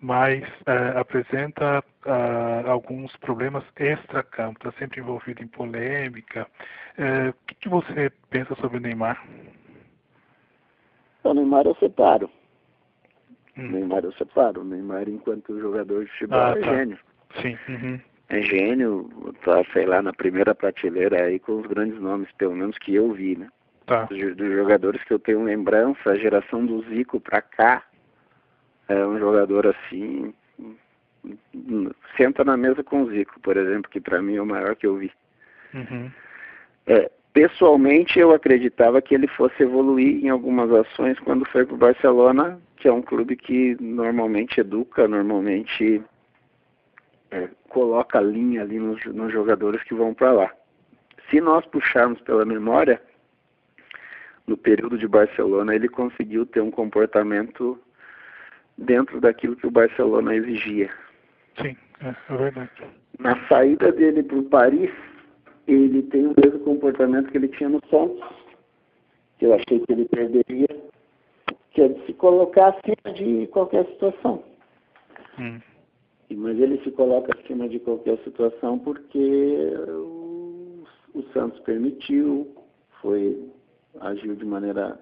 mas 0.00 0.42
uh, 0.60 0.98
apresenta 0.98 1.84
uh, 2.06 2.70
alguns 2.70 3.14
problemas 3.16 3.64
extra-campo, 3.76 4.58
está 4.58 4.78
sempre 4.78 5.00
envolvido 5.00 5.42
em 5.42 5.48
polêmica. 5.48 6.46
Uh, 6.98 7.30
o 7.30 7.34
que, 7.46 7.54
que, 7.54 7.68
você 7.68 8.10
pensa 8.30 8.54
sobre 8.56 8.78
o 8.78 8.80
Neymar? 8.80 9.22
O 11.24 11.34
Neymar 11.34 11.66
eu 11.66 11.74
separo. 11.76 12.30
Hum. 13.60 13.70
Neymar 13.70 14.04
eu 14.04 14.12
separo. 14.12 14.62
O 14.62 14.64
Neymar, 14.64 15.08
enquanto 15.08 15.60
jogador 15.60 16.04
de 16.04 16.10
futebol, 16.12 16.40
ah, 16.40 16.54
é 16.56 16.60
tá. 16.60 16.76
gênio. 16.76 16.98
Sim. 17.40 17.58
Uhum 17.68 18.00
é 18.30 18.42
gênio, 18.42 19.10
tá, 19.44 19.62
sei 19.72 19.84
lá, 19.84 20.00
na 20.00 20.12
primeira 20.12 20.54
prateleira 20.54 21.24
aí 21.24 21.40
com 21.40 21.60
os 21.60 21.66
grandes 21.66 22.00
nomes, 22.00 22.30
pelo 22.38 22.54
menos 22.54 22.78
que 22.78 22.94
eu 22.94 23.12
vi, 23.12 23.36
né? 23.36 23.48
Tá. 23.86 24.04
Dos, 24.04 24.36
dos 24.36 24.52
jogadores 24.52 25.02
que 25.02 25.12
eu 25.12 25.18
tenho 25.18 25.42
lembrança, 25.42 26.10
a 26.10 26.16
geração 26.16 26.64
do 26.64 26.80
Zico 26.88 27.20
pra 27.20 27.42
cá, 27.42 27.82
é 28.88 29.04
um 29.04 29.18
jogador 29.18 29.66
assim 29.66 30.32
senta 32.16 32.44
na 32.44 32.56
mesa 32.56 32.82
com 32.84 33.02
o 33.02 33.10
Zico, 33.10 33.38
por 33.40 33.56
exemplo, 33.56 33.90
que 33.90 34.00
para 34.00 34.22
mim 34.22 34.36
é 34.36 34.42
o 34.42 34.46
maior 34.46 34.76
que 34.76 34.86
eu 34.86 34.96
vi. 34.96 35.12
Uhum. 35.74 36.10
É, 36.86 37.10
pessoalmente, 37.32 38.18
eu 38.18 38.32
acreditava 38.32 39.00
que 39.00 39.14
ele 39.14 39.26
fosse 39.26 39.62
evoluir 39.62 40.24
em 40.24 40.28
algumas 40.28 40.70
ações 40.72 41.18
quando 41.20 41.44
foi 41.46 41.64
para 41.64 41.74
o 41.74 41.78
Barcelona, 41.78 42.60
que 42.76 42.88
é 42.88 42.92
um 42.92 43.02
clube 43.02 43.36
que 43.36 43.76
normalmente 43.80 44.60
educa, 44.60 45.06
normalmente 45.06 46.02
é, 47.30 47.48
coloca 47.68 48.18
a 48.18 48.22
linha 48.22 48.62
ali 48.62 48.78
nos, 48.78 49.04
nos 49.06 49.32
jogadores 49.32 49.82
que 49.84 49.94
vão 49.94 50.12
para 50.12 50.32
lá. 50.32 50.52
Se 51.30 51.40
nós 51.40 51.64
puxarmos 51.66 52.20
pela 52.22 52.44
memória, 52.44 53.00
no 54.46 54.56
período 54.56 54.98
de 54.98 55.06
Barcelona 55.06 55.74
ele 55.74 55.88
conseguiu 55.88 56.44
ter 56.44 56.60
um 56.60 56.70
comportamento 56.70 57.78
dentro 58.76 59.20
daquilo 59.20 59.54
que 59.54 59.66
o 59.66 59.70
Barcelona 59.70 60.34
exigia. 60.34 60.90
Sim, 61.60 61.76
é, 62.02 62.08
é 62.08 62.36
verdade. 62.36 62.70
Na 63.18 63.36
saída 63.46 63.92
dele 63.92 64.22
para 64.22 64.38
o 64.38 64.42
Paris, 64.44 64.90
ele 65.72 66.02
tem 66.04 66.26
o 66.26 66.34
mesmo 66.42 66.60
comportamento 66.60 67.30
que 67.30 67.38
ele 67.38 67.48
tinha 67.48 67.68
no 67.68 67.80
Santos, 67.90 68.22
que 69.38 69.46
eu 69.46 69.54
achei 69.54 69.80
que 69.80 69.92
ele 69.92 70.04
perderia, 70.06 70.68
que 71.70 71.82
é 71.82 71.88
de 71.88 72.06
se 72.06 72.12
colocar 72.14 72.68
acima 72.68 73.14
de 73.14 73.46
qualquer 73.48 73.86
situação. 73.86 74.42
Hum. 75.38 75.60
Mas 76.32 76.58
ele 76.60 76.80
se 76.82 76.90
coloca 76.92 77.36
acima 77.38 77.68
de 77.68 77.78
qualquer 77.80 78.18
situação 78.18 78.78
porque 78.78 79.58
o, 79.88 80.84
o 81.14 81.22
Santos 81.32 81.58
permitiu, 81.60 82.46
foi 83.00 83.50
agiu 84.00 84.36
de 84.36 84.44
maneira 84.44 85.00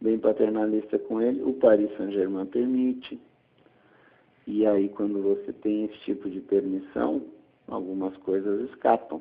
bem 0.00 0.18
paternalista 0.18 0.98
com 0.98 1.20
ele, 1.20 1.42
o 1.42 1.52
Paris 1.54 1.90
Saint-Germain 1.96 2.46
permite. 2.46 3.20
E 4.46 4.66
aí 4.66 4.88
quando 4.88 5.22
você 5.22 5.52
tem 5.52 5.84
esse 5.84 5.98
tipo 6.00 6.28
de 6.30 6.40
permissão, 6.40 7.22
algumas 7.68 8.16
coisas 8.18 8.68
escapam. 8.70 9.20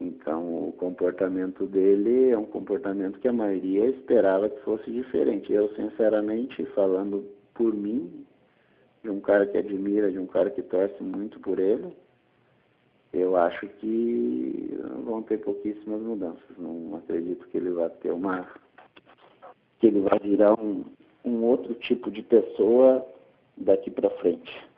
Então 0.00 0.68
o 0.68 0.72
comportamento 0.72 1.66
dele 1.66 2.30
é 2.30 2.38
um 2.38 2.44
comportamento 2.44 3.18
que 3.18 3.26
a 3.26 3.32
maioria 3.32 3.86
esperava 3.86 4.48
que 4.48 4.60
fosse 4.60 4.90
diferente. 4.90 5.52
Eu 5.52 5.74
sinceramente, 5.74 6.64
falando 6.66 7.24
por 7.54 7.74
mim, 7.74 8.24
de 9.02 9.10
um 9.10 9.20
cara 9.20 9.46
que 9.46 9.58
admira, 9.58 10.10
de 10.10 10.18
um 10.18 10.26
cara 10.26 10.50
que 10.50 10.62
torce 10.62 11.02
muito 11.02 11.40
por 11.40 11.58
ele, 11.58 11.96
eu 13.12 13.36
acho 13.36 13.66
que 13.80 14.78
vão 15.04 15.22
ter 15.22 15.38
pouquíssimas 15.38 16.00
mudanças. 16.00 16.56
Não 16.56 16.96
acredito 16.96 17.48
que 17.48 17.56
ele 17.56 17.70
vai 17.70 17.88
ter 17.90 18.12
uma. 18.12 18.46
que 19.80 19.86
ele 19.86 20.00
vai 20.00 20.18
virar 20.20 20.60
um, 20.60 20.84
um 21.24 21.42
outro 21.44 21.74
tipo 21.74 22.10
de 22.10 22.22
pessoa 22.22 23.04
daqui 23.56 23.90
para 23.90 24.10
frente. 24.10 24.68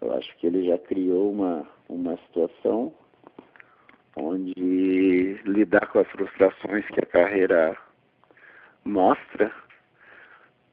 Eu 0.00 0.12
acho 0.12 0.34
que 0.38 0.46
ele 0.46 0.64
já 0.64 0.78
criou 0.78 1.30
uma, 1.30 1.68
uma 1.88 2.16
situação 2.26 2.92
onde 4.20 5.40
lidar 5.44 5.86
com 5.88 6.00
as 6.00 6.08
frustrações 6.08 6.84
que 6.86 7.00
a 7.00 7.06
carreira 7.06 7.76
mostra, 8.84 9.52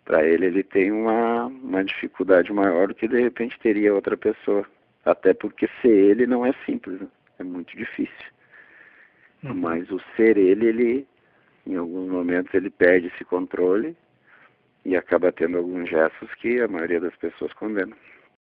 para 0.03 0.25
ele 0.25 0.45
ele 0.45 0.63
tem 0.63 0.91
uma, 0.91 1.45
uma 1.45 1.83
dificuldade 1.83 2.51
maior 2.51 2.87
do 2.87 2.95
que 2.95 3.07
de 3.07 3.19
repente 3.19 3.59
teria 3.59 3.93
outra 3.93 4.17
pessoa. 4.17 4.65
Até 5.03 5.33
porque 5.33 5.69
ser 5.81 5.89
ele 5.89 6.25
não 6.25 6.45
é 6.45 6.53
simples, 6.65 6.99
né? 6.99 7.07
é 7.39 7.43
muito 7.43 7.75
difícil. 7.77 8.25
Uhum. 9.43 9.53
Mas 9.53 9.89
o 9.91 9.99
ser 10.15 10.37
ele, 10.37 10.65
ele, 10.65 11.07
em 11.67 11.75
alguns 11.75 12.09
momentos, 12.09 12.53
ele 12.53 12.69
perde 12.69 13.07
esse 13.07 13.23
controle 13.23 13.95
e 14.83 14.95
acaba 14.95 15.31
tendo 15.31 15.57
alguns 15.57 15.89
gestos 15.89 16.33
que 16.35 16.59
a 16.61 16.67
maioria 16.67 16.99
das 16.99 17.15
pessoas 17.17 17.53
condena. 17.53 17.95